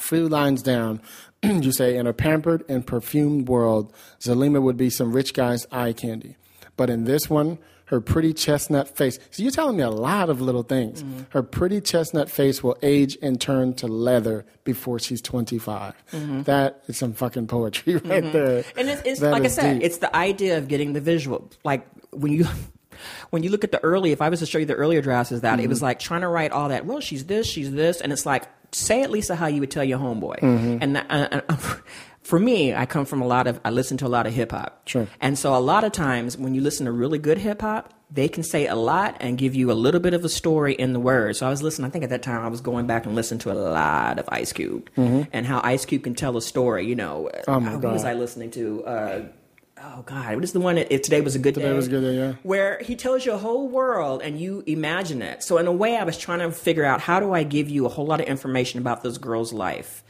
[0.00, 1.00] few lines down.
[1.42, 5.92] you say, in a pampered and perfumed world, Zalima would be some rich guy's eye
[5.92, 6.36] candy.
[6.76, 7.58] But in this one,
[7.92, 9.18] her pretty chestnut face.
[9.30, 11.02] So you're telling me a lot of little things.
[11.02, 11.20] Mm-hmm.
[11.28, 15.92] Her pretty chestnut face will age and turn to leather before she's 25.
[16.44, 18.62] That is some fucking poetry right there.
[18.62, 18.78] Mm-hmm.
[18.78, 19.82] And it's, it's like I said, deep.
[19.84, 21.50] it's the idea of getting the visual.
[21.64, 22.46] Like when you
[23.30, 25.30] when you look at the early, if I was to show you the earlier drafts,
[25.30, 25.68] is that it Mm-hmm.
[25.68, 26.86] was like trying to write all that.
[26.86, 29.84] Well, she's this, she's this, and it's like say at least how you would tell
[29.84, 30.38] your homeboy.
[30.40, 30.78] Mm-hmm.
[30.80, 31.56] And that, uh, uh,
[32.22, 34.52] for me, I come from a lot of I listen to a lot of hip
[34.52, 34.88] hop.
[34.88, 35.08] Sure.
[35.20, 38.28] And so a lot of times when you listen to really good hip hop, they
[38.28, 41.00] can say a lot and give you a little bit of a story in the
[41.00, 41.38] words.
[41.38, 41.86] So I was listening.
[41.86, 44.28] I think at that time I was going back and listening to a lot of
[44.28, 46.86] Ice Cube and how Ice Cube can tell a story.
[46.86, 47.50] You know, Mm-hmm.
[47.50, 48.84] Oh, my who was I listening to?
[48.84, 49.22] Uh,
[49.82, 50.76] oh God, what is the one?
[50.76, 51.62] That, it, Today was a good day.
[51.62, 52.34] Today was a good day, yeah.
[52.42, 55.42] Where he tells you a whole world and you imagine it.
[55.42, 57.86] So in a way, I was trying to figure out how do I give you
[57.86, 60.01] a whole lot of information about this girl's life.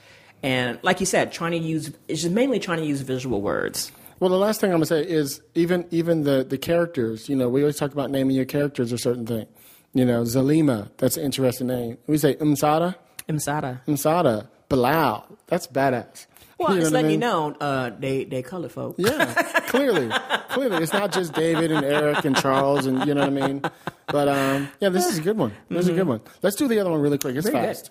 [0.42, 3.92] And like you said, trying to use it's just mainly trying to use visual words.
[4.20, 7.28] Well, the last thing I'm gonna say is even even the the characters.
[7.28, 9.46] You know, we always talk about naming your characters a certain thing.
[9.94, 11.98] You know, Zalima, that's an interesting name.
[12.06, 12.94] We say Umsada,
[13.28, 13.84] Imsada.
[13.86, 16.26] Umsada, Bilal, that's badass.
[16.58, 18.94] Well, You know it's what I letting you know uh, they they color folk.
[18.96, 19.34] Yeah,
[19.66, 20.08] clearly,
[20.50, 23.62] clearly, it's not just David and Eric and Charles and you know what I mean.
[24.06, 25.52] But um, yeah, this is a good one.
[25.68, 26.20] This is a good one.
[26.42, 27.34] Let's do the other one really quick.
[27.36, 27.56] It's Mm-hmm.
[27.56, 27.90] Very fast.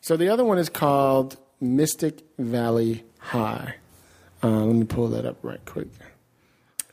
[0.00, 3.74] So the other one is called Mystic Valley High.
[4.42, 5.88] Uh, let me pull that up right quick.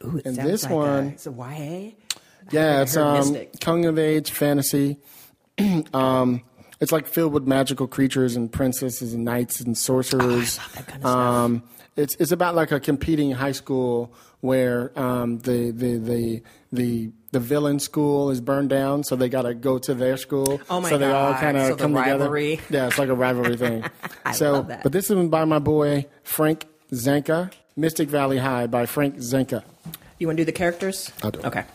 [0.03, 1.91] Ooh, it And this like one- a, it's a YA.
[2.51, 3.59] Yeah, it's um, Mystic.
[3.59, 4.97] coming of age fantasy.
[5.93, 6.41] um,
[6.79, 10.59] it's like filled with magical creatures and princesses and knights and sorcerers.
[10.59, 11.05] Oh, kind of stuff.
[11.05, 11.63] um,
[11.95, 17.39] it's it's about like a competing high school where um, the, the the the the
[17.41, 20.61] villain school is burned down, so they got to go to their school.
[20.69, 22.55] Oh my so they all kind So of the come rivalry.
[22.55, 22.73] together.
[22.77, 23.83] Yeah, it's like a rivalry thing.
[24.25, 24.83] I so, love that.
[24.83, 29.63] but this is by my boy Frank Zenka, Mystic Valley High by Frank Zenka.
[30.17, 31.11] You want to do the characters?
[31.23, 31.45] I'll do it.
[31.45, 31.65] Okay.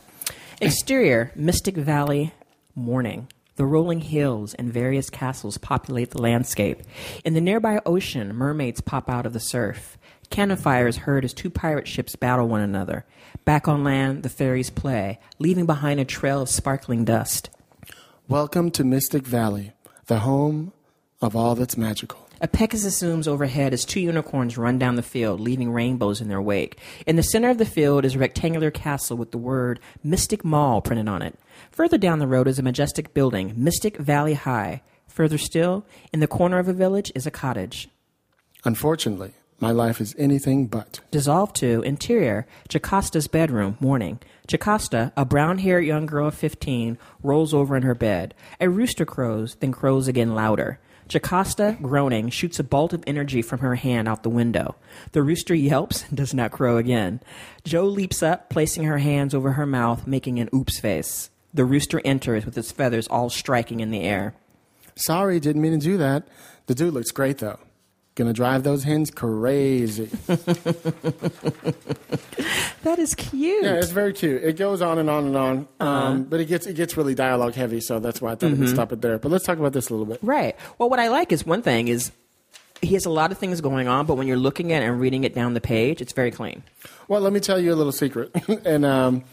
[0.63, 2.33] Exterior Mystic Valley,
[2.75, 3.29] morning.
[3.57, 6.81] The rolling hills and various castles populate the landscape.
[7.25, 9.99] In the nearby ocean, mermaids pop out of the surf.
[10.31, 13.05] Cannon fire is heard as two pirate ships battle one another.
[13.45, 17.49] Back on land, the fairies play, leaving behind a trail of sparkling dust.
[18.29, 19.73] Welcome to Mystic Valley,
[20.07, 20.73] the home
[21.23, 22.29] of all that's magical.
[22.43, 26.41] A Pegasus zooms overhead as two unicorns run down the field, leaving rainbows in their
[26.41, 26.79] wake.
[27.07, 30.83] In the center of the field is a rectangular castle with the word Mystic Mall
[30.83, 31.39] printed on it.
[31.73, 34.83] Further down the road is a majestic building, Mystic Valley High.
[35.09, 37.89] Further still, in the corner of a village, is a cottage.
[38.65, 41.01] Unfortunately, My life is anything but.
[41.11, 44.19] Dissolve to interior, Jocasta's bedroom, morning.
[44.49, 48.35] Jocasta, a brown haired young girl of 15, rolls over in her bed.
[48.59, 50.81] A rooster crows, then crows again louder.
[51.09, 54.77] Jocasta, groaning, shoots a bolt of energy from her hand out the window.
[55.13, 57.21] The rooster yelps and does not crow again.
[57.63, 61.29] Joe leaps up, placing her hands over her mouth, making an oops face.
[61.53, 64.35] The rooster enters with its feathers all striking in the air.
[64.95, 66.29] Sorry, didn't mean to do that.
[66.67, 67.59] The dude looks great though.
[68.21, 70.11] Gonna drive those hens crazy.
[72.83, 73.63] That is cute.
[73.63, 74.43] Yeah, it's very cute.
[74.43, 77.55] It goes on and on and on, um, but it gets it gets really dialogue
[77.55, 77.81] heavy.
[77.81, 79.19] So that's why I thought we'd stop it there.
[79.19, 80.19] But let's talk about this a little bit.
[80.23, 80.57] Right.
[80.79, 82.11] Well, what I like is one thing is
[82.81, 84.99] he has a lot of things going on, but when you're looking at it and
[84.99, 86.63] reading it down the page, it's very clean.
[87.07, 88.35] Well, let me tell you a little secret.
[88.65, 89.25] and um,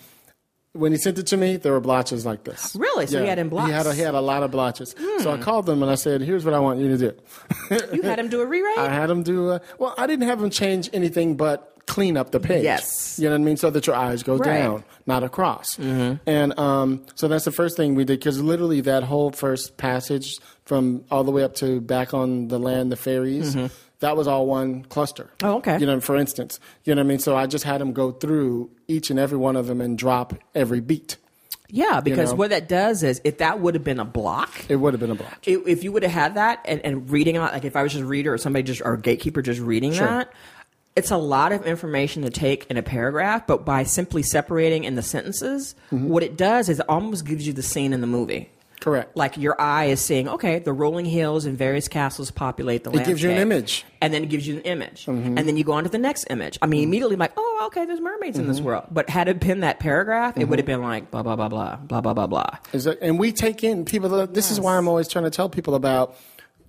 [0.74, 2.76] when he sent it to me, there were blotches like this.
[2.76, 3.08] Really?
[3.08, 3.68] So he had in blocks?
[3.68, 4.96] He had a, he had a lot of blotches.
[5.20, 5.42] So I hmm.
[5.42, 7.14] called them and I said, "Here's what I want you to do."
[7.94, 8.78] You had him do a rewrite?
[8.78, 9.52] I had him do.
[9.52, 12.64] A, well, I didn't have him change anything but clean up the page.
[12.64, 13.18] Yes.
[13.18, 14.60] you know what I mean, so that your eyes go Right.
[14.60, 15.76] down, not across.
[15.78, 16.16] Mm-hmm.
[16.30, 20.36] And um, so that's the first thing we did because literally that whole first passage
[20.66, 23.56] from all the way up to back on the land, the ferries.
[23.56, 23.74] Mm-hmm.
[24.00, 25.30] That was all one cluster.
[25.44, 25.80] Oh, okay.
[25.80, 27.20] You know, for instance, you know what I mean.
[27.20, 30.34] So I just had him go through each and every one of them and drop
[30.54, 31.18] every beat.
[31.70, 32.38] yeah, because know?
[32.38, 35.12] what that does is if that would have been a block, It would have been
[35.12, 35.40] a block.
[35.48, 37.92] i- if you would have had that and, and reading out, like if I was
[37.92, 40.08] just a reader or somebody just or a gatekeeper just reading Sure.
[40.08, 40.32] that,
[40.96, 43.46] it's a lot of information to take in a paragraph.
[43.48, 46.08] But by simply separating in the sentences, Mm-hmm.
[46.08, 48.50] what it does is it almost gives you the scene in the movie.
[48.80, 49.18] Correct.
[49.18, 52.98] Like your eye is seeing, okay, the rolling hills and various castles populate the it
[52.98, 53.08] landscape.
[53.08, 53.86] It gives you an image.
[54.02, 55.06] And then it gives you an image.
[55.06, 55.38] Mm-hmm.
[55.38, 56.60] And then you go on to the next image.
[56.62, 56.90] I mean, mm-hmm.
[56.90, 58.44] immediately I'm like, oh, okay, there's mermaids mm-hmm.
[58.44, 58.68] in this mm-hmm.
[58.68, 58.86] world.
[58.92, 60.42] But had it been that paragraph, mm-hmm.
[60.42, 60.70] it would mm-hmm.
[60.72, 62.58] have been like blah, blah, blah, blah, blah, blah, blah, blah.
[62.72, 63.08] Exactly.
[63.08, 64.52] And we take in people, this yes.
[64.52, 66.16] is why I'm always trying to tell people about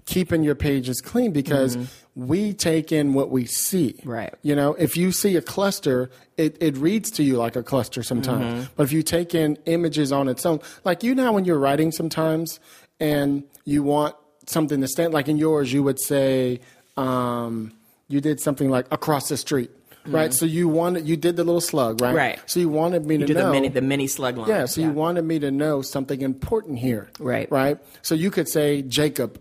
[0.07, 1.77] keeping your pages clean because
[2.19, 3.95] we take in what we see.
[3.99, 4.11] Mm-hmm.
[4.11, 4.35] Right.
[4.43, 8.03] You know, if you see a cluster, it, it reads to you like a cluster
[8.03, 8.45] sometimes.
[8.45, 8.73] Mm-hmm.
[8.77, 11.93] But if you take in images on its own, like you know when you're writing
[11.93, 12.59] sometimes
[12.99, 14.17] and you want
[14.47, 16.61] something to stand, like in yours, you would say,
[16.97, 17.73] um,
[18.09, 19.71] you did something like across the street.
[20.07, 22.09] Right, so you wanted you did the little slug, right?
[22.09, 22.17] Mm-hmm.
[22.17, 22.41] Right.
[22.47, 24.49] So you wanted me You to know the mini the mini slug line.
[24.49, 27.11] yeah, so you wanted me to know something important here.
[27.19, 27.51] Right.
[27.53, 27.79] Right?
[28.01, 29.39] So you could say Jacob,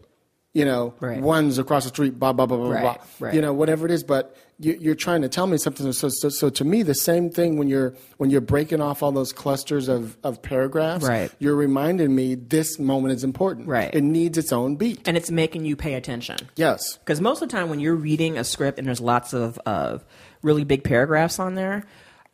[0.57, 1.21] you know, Right.
[1.21, 2.97] one's across the street, blah, blah, blah, blah, Right, blah.
[3.19, 3.33] right.
[3.35, 5.91] You know, whatever it is, but you, you're trying to tell me something.
[5.93, 9.11] So, so, so to me, the same thing when you're, when you're breaking off all
[9.11, 11.31] those clusters of, of paragraphs, Right.
[11.37, 13.67] you're reminding me this moment is important.
[13.67, 13.93] Right.
[13.93, 15.07] It needs its own beat.
[15.07, 16.37] and it's making you pay attention.
[16.55, 16.97] yes.
[16.97, 20.03] Because most of the time, when you're reading a script and there's lots of, of
[20.41, 21.83] really big paragraphs on there,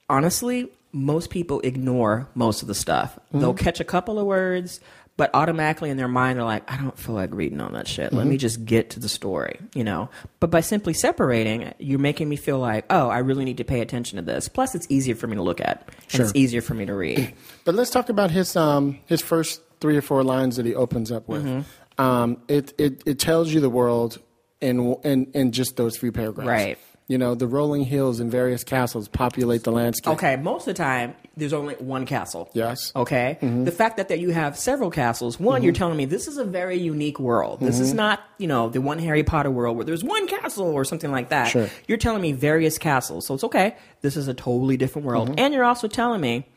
[0.09, 3.15] honestly, most people ignore most of the stuff.
[3.27, 3.39] Mm-hmm.
[3.39, 4.79] They'll catch a couple of words,
[5.15, 8.13] but automatically in their mind, they're like, I don't feel like reading all that shit.
[8.13, 10.09] Let me just get to the story, you know?
[10.39, 13.81] But by simply separating, you're making me feel like, oh, I really need to pay
[13.81, 14.47] attention to this.
[14.47, 16.21] Plus, it's easier for me to look at, and Sure.
[16.25, 17.33] it's easier for me to read.
[17.65, 21.11] But let's talk about his um, his first three or four lines that he opens
[21.11, 21.45] up with.
[21.45, 22.01] Mm-hmm.
[22.01, 24.19] Um, it, it it tells you the world
[24.59, 26.47] in in in just those few paragraphs.
[26.47, 26.77] Right.
[27.09, 30.13] You know, the rolling hills and various castles populate the landscape.
[30.13, 32.49] Okay, most of the time there's only one castle.
[32.53, 32.93] Yes.
[32.95, 33.37] Okay.
[33.41, 33.65] Mm-hmm.
[33.65, 36.45] The fact that, that you have several castles, one, you're telling me this is a
[36.45, 37.59] very unique world.
[37.59, 37.83] This Mm-hmm.
[37.83, 41.11] is not, you know, the one Harry Potter world where there's one castle or something
[41.11, 41.49] like that.
[41.49, 41.69] Sure.
[41.89, 43.75] You're telling me various castles, so it's okay.
[44.01, 45.39] This is a totally different world, Mm-hmm.
[45.39, 46.47] and you're also telling me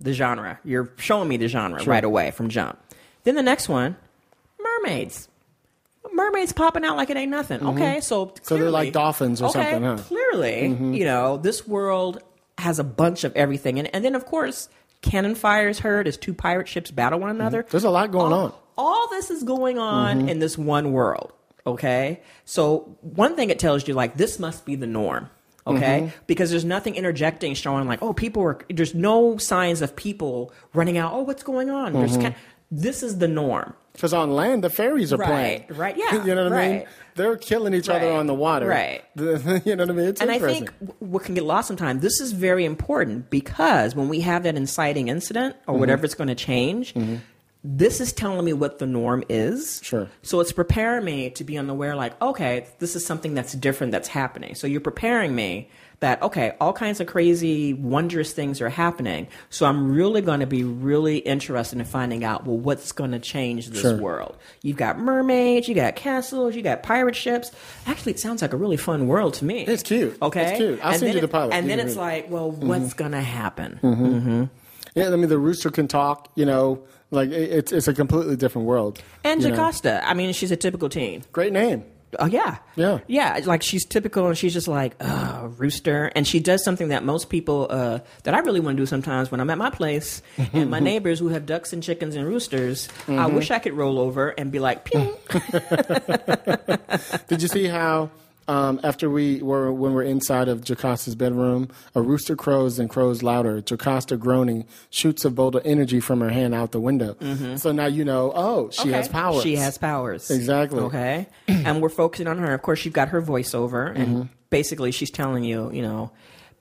[0.00, 0.58] the genre.
[0.64, 2.78] You're showing me the genre right away from jump.
[3.22, 3.96] Then the next one,
[4.58, 5.28] mermaids.
[6.14, 7.66] Mermaids popping out like it ain't nothing.
[7.66, 8.36] Okay, so Mm-hmm.
[8.44, 9.94] So they're like dolphins or okay, something, huh?
[9.96, 10.02] Mm-hmm.
[10.06, 12.22] Clearly, you know, this world
[12.58, 14.68] has a bunch of everything, and and then of course,
[15.02, 17.66] cannon fire is heard as two pirate ships battle one another.
[17.68, 18.52] There's a lot going all, on.
[18.78, 20.28] All this is going on Mm-hmm.
[20.28, 21.32] in this one world.
[21.66, 25.30] Okay, so one thing it tells you, like this must be the norm.
[25.66, 26.16] Okay, Mm-hmm.
[26.26, 28.58] because there's nothing interjecting showing like, oh, people are.
[28.68, 31.12] There's no signs of people running out.
[31.14, 31.94] Oh, what's going on?
[31.94, 32.20] Mm-hmm.
[32.22, 32.34] ca-
[32.82, 33.74] this is the norm.
[33.92, 35.80] Because on land, the ferries are Right, playing.
[35.80, 36.86] right, yeah, you know what I mean?
[37.14, 38.66] They're killing each other on the water.
[38.66, 39.04] right.
[39.14, 40.06] The- you know what I mean?
[40.08, 44.08] It's and I think what can get lost sometimes, this is very important because when
[44.08, 45.70] we have that inciting incident Mm-hmm.
[45.70, 46.92] or whatever it's going to change,
[47.62, 49.80] this is telling me what the norm is.
[49.84, 50.08] Sure.
[50.22, 54.08] So it's preparing me to be unaware, like, okay, this is something that's different that's
[54.08, 54.54] happening.
[54.56, 55.70] So you're preparing me
[56.00, 59.28] that, okay, all kinds of crazy, wondrous things are happening.
[59.50, 63.18] So I'm really going to be really interested in finding out, well, what's going to
[63.18, 63.96] change this Sure.
[63.96, 64.36] world?
[64.62, 67.50] You've got mermaids, you got castles, you got pirate ships.
[67.86, 69.64] Actually, it sounds like a really fun world to me.
[69.66, 70.16] It's cute.
[70.20, 70.50] Okay.
[70.50, 70.80] It's cute.
[70.82, 71.54] I'll and send you the it- pilot.
[71.54, 72.68] And then it's like, well, mm-hmm.
[72.68, 73.78] what's going to happen?
[73.82, 74.04] Mm-hmm.
[74.04, 74.44] Mm-hmm.
[74.94, 78.66] yeah, I mean, the rooster can talk, you know, like it's, it's a completely different
[78.66, 79.00] world.
[79.22, 80.00] And Jocasta, know.
[80.04, 81.24] I mean, she's a typical teen.
[81.32, 81.84] Great name.
[82.18, 82.98] Oh yeah, Yeah.
[83.06, 83.40] yeah.
[83.44, 87.28] Like she's typical, and she's just like uh, rooster, and she does something that most
[87.30, 90.70] people uh, that I really want to do sometimes when I'm at my place, and
[90.70, 92.88] my neighbors who have ducks and chickens and roosters.
[93.08, 93.34] I Mm-hmm.
[93.36, 95.16] wish I could roll over and be like, pew.
[97.28, 98.10] Did you see how
[98.48, 103.22] um, after we were when we're inside of Jocasta's bedroom, a rooster crows and crows
[103.22, 103.60] louder.
[103.62, 107.16] Jocasta groaning shoots a bolt of energy from her hand out the window.
[107.56, 108.32] So now you know.
[108.34, 109.42] Oh, she has powers.
[109.42, 110.30] She has powers.
[110.30, 110.80] Exactly.
[110.80, 111.26] Okay.
[111.48, 112.52] and we're focusing on her.
[112.54, 114.22] Of course, you've got her voiceover, and Mm-hmm.
[114.50, 116.10] basically, she's telling you, you know,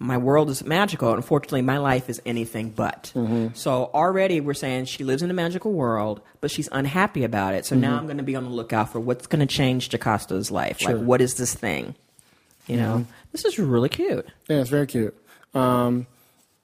[0.03, 1.13] my world is magical.
[1.13, 3.11] Unfortunately, my life is anything but.
[3.15, 3.49] Mm-hmm.
[3.55, 7.65] So already, we're saying she lives in a magical world, but she's unhappy about it.
[7.65, 10.51] So now I'm going to be on the lookout for what's going to change Jocasta's
[10.51, 10.77] life.
[10.79, 10.89] Mm-hmm.
[10.91, 10.97] Sure.
[10.97, 11.95] Like, what is this thing?
[12.67, 14.25] You know, this is really cute.
[14.47, 15.15] Yeah, it's very cute.
[15.53, 16.07] Um,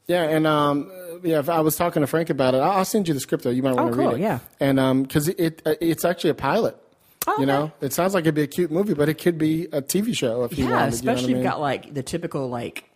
[0.08, 0.92] yeah, and um,
[1.24, 2.60] yeah, if I was talking to Frank about it.
[2.60, 3.50] I'll, I'll send you the script though.
[3.50, 4.22] You might want to cool, read it.
[4.22, 4.40] yeah.
[4.60, 6.76] and because it, it it's actually a pilot.
[7.28, 7.88] Oh, You know, okay.
[7.88, 10.46] it sounds like it'd be a cute movie, but it could be a TV show
[10.46, 10.94] if you Yeah, wanted.
[10.94, 12.89] especially you know you've got like the typical like.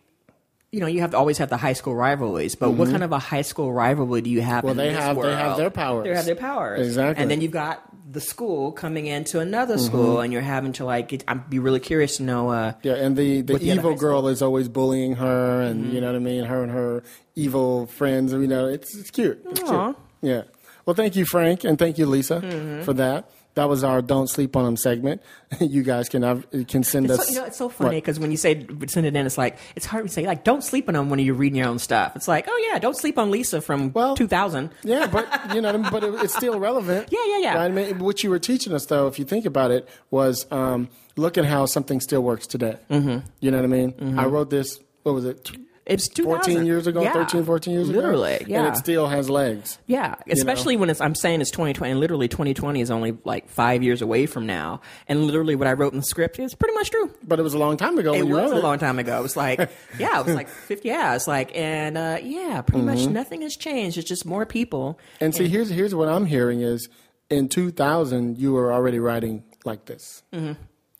[0.74, 3.12] You know, you have to always have the high school rivalries, but what kind of
[3.12, 4.58] a high school rivalry do you have?
[4.58, 4.66] Mm-hmm.
[4.66, 6.04] Well, they have- they have their powers.
[6.04, 7.12] They have their powers, Exactly.
[7.12, 7.22] Mm-hmm.
[7.22, 11.08] And then you've got the school coming into another school, and you're having to like.
[11.08, 12.50] Get, I'd be really curious to know.
[12.50, 15.94] Uh, Yeah, and the, the evil girl is always bullying her, and Mm-hmm.
[15.94, 16.44] you know what I mean.
[16.44, 17.02] Her and her
[17.36, 18.32] evil friends.
[18.32, 19.40] You know, it's it's cute.
[19.50, 19.64] It's Aw.
[19.64, 19.92] Mm-hmm.
[19.92, 20.32] cute.
[20.34, 20.42] Yeah.
[20.86, 22.40] Well, thank you, Frank, and thank you, Lisa,
[22.84, 23.30] for that.
[23.54, 25.22] That was our "Don't Sleep on Them" segment.
[25.60, 27.26] you guys can have, can send it's us.
[27.26, 29.58] so, you know, it's so funny because when you say send it in, it's like
[29.76, 32.16] it's hard to say like don't sleep on them when you're reading your own stuff.
[32.16, 34.70] It's like oh yeah, don't sleep on Lisa from Well, 2000.
[34.82, 37.08] Yeah, but you know, but it, it's still relevant.
[37.10, 37.54] Yeah, yeah, yeah.
[37.54, 37.64] Right?
[37.64, 40.88] I mean, what you were teaching us, though, if you think about it, was um,
[41.16, 42.78] look at how something still works today.
[42.90, 43.26] Mm-hmm.
[43.40, 44.18] You know what I mean?
[44.18, 44.80] I wrote this.
[45.02, 45.50] What was it?
[45.86, 46.54] It's 2000.
[46.54, 47.12] 14 years ago, Yeah.
[47.12, 47.98] 13, 14 years ago?
[47.98, 48.64] Literally, yeah.
[48.64, 49.78] And it still has legs.
[49.86, 53.82] Yeah, especially when it's I'm saying it's 2020 and literally 2020 is only like 5
[53.82, 54.80] years away from now.
[55.08, 57.10] And literally what I wrote in the script is pretty much true.
[57.22, 58.62] But it was a long time ago It when you was wrote a it.
[58.62, 59.18] long time ago.
[59.18, 59.58] It was like,
[59.98, 63.54] yeah, it was like 50 yeah, it's like and uh, yeah, pretty much nothing has
[63.54, 63.98] changed.
[63.98, 64.98] It's just more people.
[65.20, 66.88] And see, here's here's what I'm hearing is
[67.28, 70.22] in 2000 you were already writing like this.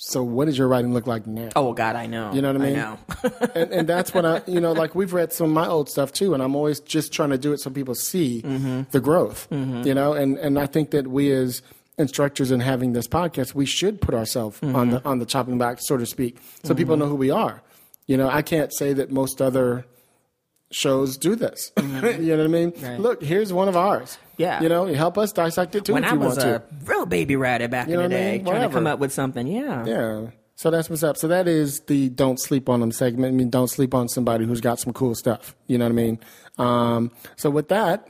[0.07, 1.48] So what does your writing look like now?
[1.57, 2.32] Oh god, I know.
[2.34, 2.78] You know what I mean?
[2.78, 2.98] I know.
[3.55, 6.12] and, and that's what I, you know, like we've read some of my old stuff
[6.12, 8.82] too, and I'm always just trying to do it so people see Mm-hmm.
[8.90, 11.62] the growth, you know, and, and I think that we as
[11.96, 14.90] instructors in having this podcast, we should put ourselves on Mm-hmm.
[14.90, 17.62] the on the chopping block, so to speak, so people know who we are.
[18.07, 19.86] You know, I can't say that most other
[20.75, 21.72] shows do this.
[21.79, 22.01] you know
[22.37, 22.72] what I mean?
[22.72, 22.85] Mm-hmm.
[22.85, 23.01] Right.
[23.01, 24.18] Look, here's one of ours.
[24.37, 24.61] Yeah.
[24.61, 26.62] You know, help us dissect it too when if I you was want a to.
[26.85, 28.47] real baby writer back You know in the what I day, mean?
[28.47, 29.47] trying to come up with something.
[29.47, 29.87] Yeah.
[29.87, 30.27] Yeah.
[30.57, 31.16] So that's what's up.
[31.16, 33.33] So that is the don't sleep on them segment.
[33.35, 35.55] I mean, don't sleep on somebody who's got some cool stuff.
[35.66, 36.18] You know what I mean?
[36.59, 38.09] Um, so with that,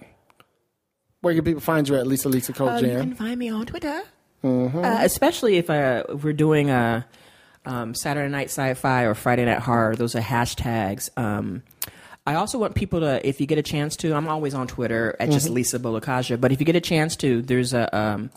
[1.20, 3.66] where can people find you at Lisa Lisa Cole Uh, you can find me on
[3.66, 4.02] Twitter,
[4.42, 4.78] Mm-hmm.
[4.84, 7.06] uh, especially if, uh, we're doing a
[7.64, 9.96] um, Saturday Night Sci-Fi or Friday Night Horror.
[9.96, 11.08] Those are hashtags.
[11.16, 11.62] Um,
[12.26, 15.14] I also want people to, if you get a chance to, I'm always on Twitter
[15.20, 15.54] at just Mm-hmm.
[15.54, 16.40] Lisa Bolekaja.
[16.40, 18.30] But if you get a chance to, there's a um,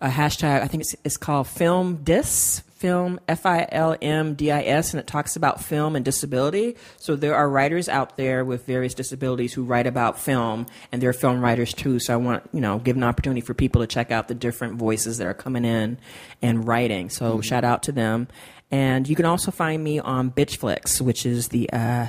[0.00, 0.62] a hashtag.
[0.62, 2.62] I think it's it's called Film Dis.
[2.78, 6.76] Film F I L M D I S, and it talks about film and disability.
[6.98, 11.12] So there are writers out there with various disabilities who write about film, and they're
[11.12, 11.98] film writers too.
[11.98, 14.76] So I want you know give an opportunity for people to check out the different
[14.76, 15.98] voices that are coming in
[16.40, 17.10] and writing.
[17.10, 18.28] So shout out to them,
[18.70, 22.06] and you can also find me on Bitch Flicks, which is the uh,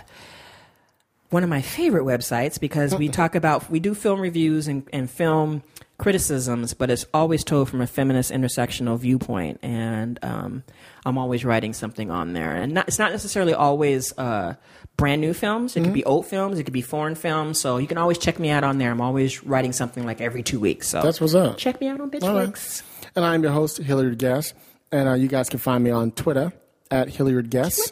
[1.30, 5.10] one of my favorite websites because we talk about we do film reviews and, and
[5.10, 5.64] film
[5.98, 10.64] criticisms, but it's always told from a feminist intersectional viewpoint, and um,
[11.06, 12.56] I'm always writing something on there.
[12.56, 14.56] And not, it's not necessarily always uh,
[14.98, 15.76] brand new films.
[15.76, 16.58] It could be old films.
[16.58, 17.60] It could be foreign films.
[17.60, 18.92] So you can always check me out on there.
[18.92, 20.88] I'm always writing something like every two weeks.
[20.88, 21.58] So That's what's up.
[21.58, 22.22] check me out on All right.
[22.22, 22.84] Bitch Flicks.
[23.16, 24.54] And I'm your host, Hilliard Guess,
[24.92, 26.54] And uh, you guys can find me on Twitter
[26.92, 27.92] at Hilliard Guess.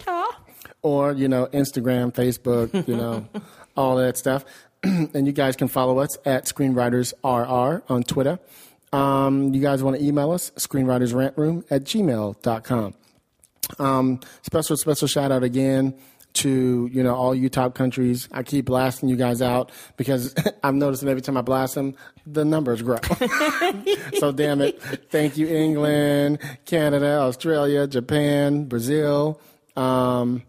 [0.88, 3.28] Or you know Instagram, Facebook, you know,
[3.78, 4.46] all that stuff.
[4.84, 8.40] and you guys can follow us at Screenwriters RR on Twitter.
[8.94, 12.94] Um, you guys want to email us, screenwritersrantroom at gmail.com.
[13.80, 15.94] Um, special, special shout out again
[16.34, 18.30] to, you know, all you top countries.
[18.32, 20.34] I keep blasting you guys out because
[20.64, 23.00] I'm noticing every time I blast them, the numbers grow.
[24.20, 24.82] so damn it.
[25.10, 29.42] Thank you, England, Canada, Australia, Japan, Brazil,
[29.76, 30.44] um,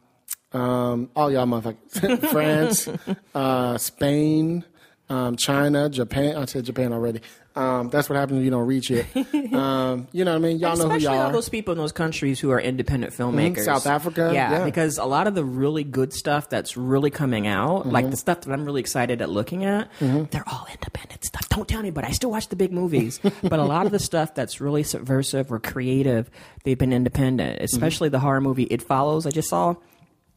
[0.53, 2.29] um, all y'all motherfuckers.
[2.31, 2.89] France,
[3.35, 4.65] uh, Spain,
[5.09, 6.37] um, China, Japan.
[6.37, 7.21] I said Japan already.
[7.57, 9.05] Um, that's what happens when you don't reach it.
[9.53, 10.59] um, you know what I mean?
[10.61, 11.25] Y'all know who y'all all are.
[11.25, 11.33] Mm-hmm.
[11.35, 13.65] those people in those countries who are independent filmmakers.
[13.65, 14.65] South Africa, Yeah, yeah.
[14.65, 17.91] because a lot of the really good stuff that's really coming out, Mm-hmm.
[17.91, 21.49] like the stuff that I'm really excited at looking at, they're all independent stuff.
[21.49, 22.07] Don't tell anybody.
[22.07, 23.19] I still watch the big movies.
[23.43, 26.31] but a lot of the stuff that's really subversive or creative,
[26.63, 29.75] they've been independent, especially the horror movie It Follows, I just saw.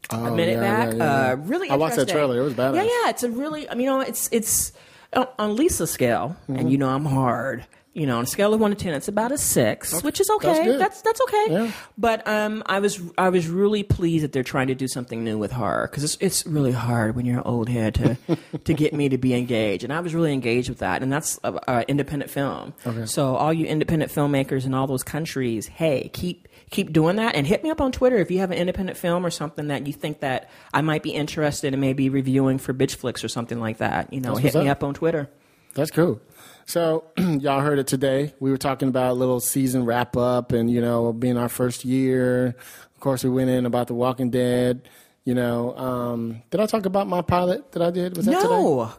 [0.10, 0.58] A minute.
[0.58, 1.32] Oh, yeah, back, yeah, yeah.
[1.32, 1.70] Uh, really.
[1.70, 2.40] I watched that trailer.
[2.40, 2.76] It was badass.
[2.76, 3.10] Yeah, yeah.
[3.10, 3.70] It's a really.
[3.70, 4.72] I mean, you know, it's it's
[5.14, 6.56] on- on Lisa's scale, Mm-hmm.
[6.60, 7.66] and you know, I'm hard.
[7.94, 10.30] You know, on a scale of one to ten, it's about a six, which is
[10.30, 10.64] okay.
[10.64, 10.80] good.
[10.80, 11.74] That's that's okay.
[11.98, 15.38] But um, I was I was really pleased that they're trying to do something new
[15.38, 18.18] with horror because it's it's really hard when you're an old head to
[18.64, 21.38] to get me to be engaged, and I was really engaged with that, and that's
[21.44, 22.74] a, a independent film.
[22.88, 23.06] Okay.
[23.08, 27.46] So all you independent filmmakers in all those countries, hey, keep keep doing that, and
[27.46, 29.94] hit me up on Twitter if you have an independent film or something that you
[29.94, 33.78] think that I might be interested in, maybe reviewing for Bitch Flicks or something like
[33.78, 34.12] that.
[34.12, 34.84] You know, That's hit me up.
[34.84, 35.30] on Twitter.
[35.76, 36.20] That's cool.
[36.66, 38.34] So y'all heard it today.
[38.40, 41.86] We were talking about a little season wrap up, and you know, being our first
[41.86, 42.48] year.
[42.96, 44.88] Of course, we went in about The Walking Dead.
[45.24, 48.18] You know, um, did I talk about my pilot that I did?
[48.18, 48.48] Was that today?
[48.50, 48.92] No,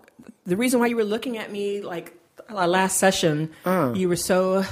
[0.45, 2.17] the reason why you were looking at me like
[2.49, 3.93] our last session, Uh.
[3.97, 4.65] you were so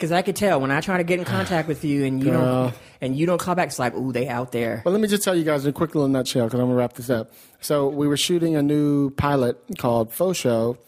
[0.00, 2.30] because I could tell when I try to get in contact with you and you
[2.30, 2.64] Girl.
[2.64, 3.68] don't and you don't call back.
[3.68, 4.80] It's like, ooh, they out there.
[4.84, 6.74] Well, let me just tell you guys in a quick little nutshell because I'm gonna
[6.78, 7.32] wrap this up.
[7.60, 10.78] So we were shooting a new pilot called Faux Show.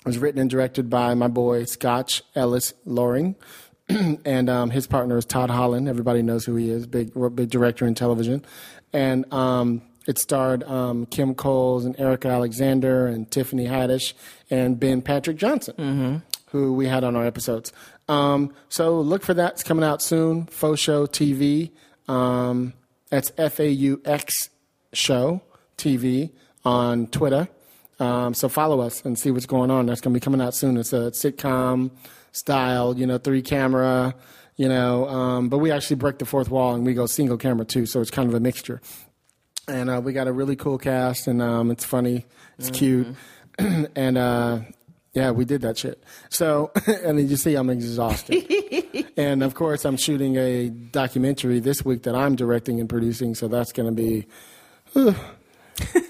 [0.00, 3.36] It was written and directed by my boy Scotch Ellis Loring,
[3.88, 5.88] and um, his partner is Todd Holland.
[5.88, 8.44] Everybody knows who he is, big big director in television,
[8.92, 14.12] and um, it starred um, Kim Coles and Erika Alexander and Tiffany Haddish
[14.50, 16.22] and Ben Patrick Johnson,
[16.56, 17.72] who we had on our episodes.
[18.08, 19.54] Um, so look for that.
[19.54, 20.46] It's coming out soon.
[20.46, 21.70] Faux Show TV.
[22.08, 22.72] Um,
[23.10, 24.50] that's F A U X
[24.92, 25.42] Show
[25.76, 26.30] TV
[26.64, 27.48] on Twitter.
[27.98, 29.86] Um, so follow us and see what's going on.
[29.86, 30.76] That's going to be coming out soon.
[30.76, 31.90] It's a sitcom
[32.32, 34.14] style, you know, three camera,
[34.56, 37.64] you know, um, but we actually break the fourth wall and we go single camera
[37.64, 37.86] too.
[37.86, 38.80] So it's kind of a mixture.
[39.68, 42.26] And uh, we got a really cool cast and um, it's funny,
[42.58, 43.08] it's cute.
[43.58, 44.60] and uh,
[45.16, 46.00] yeah, we did that shit.
[46.28, 48.44] So, and then you see I'm exhausted.
[49.16, 53.34] and of course, I'm shooting a documentary this week that I'm directing and producing.
[53.34, 54.26] So that's going to be.
[54.94, 55.14] I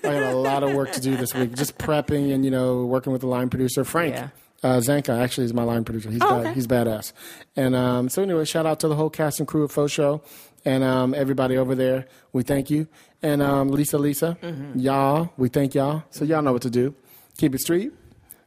[0.02, 3.12] got a lot of work to do this week, just prepping and you know working
[3.12, 4.14] with the line producer Frank.
[4.14, 4.28] Yeah.
[4.62, 6.10] Uh, Zanka actually is my line producer.
[6.10, 6.54] He's Oh, bad, okay.
[6.54, 7.12] he's badass.
[7.56, 10.22] And um, so anyway, shout out to the whole cast and crew of Faux Show
[10.64, 12.06] and um, everybody over there.
[12.32, 12.88] We thank you.
[13.22, 14.78] And um, Lisa, Lisa, Mm-hmm.
[14.78, 16.04] y'all, we thank y'all.
[16.10, 16.94] So y'all know what to do.
[17.38, 17.92] Keep it street,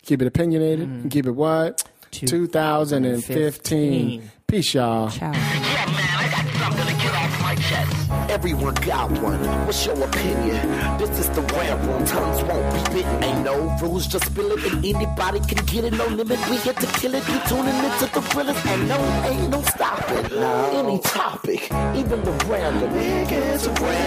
[0.03, 1.01] keep it opinionated, Mm-hmm.
[1.01, 1.83] and keep it what?
[2.11, 4.31] 2015.
[4.47, 5.09] Peace, y'all.
[5.09, 5.31] Ciao.
[8.30, 9.39] Everyone got one.
[9.65, 10.61] What's your opinion?
[10.99, 12.05] This is the rant room.
[12.05, 13.23] Tongues won't be bitten.
[13.23, 15.93] Ain't no rules, just spill it, and anybody can get it.
[15.93, 16.38] No limit.
[16.47, 17.27] We here to kill it.
[17.27, 20.32] You tuning into the thrillers, and no, ain't no stopping.
[20.32, 21.63] Any topic,
[21.95, 22.93] even the random.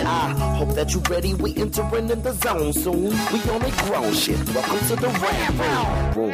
[0.06, 1.34] I hope that you ready.
[1.34, 3.10] We entering in the zone soon.
[3.32, 4.38] We only grown shit.
[4.54, 6.32] Welcome to the rant room.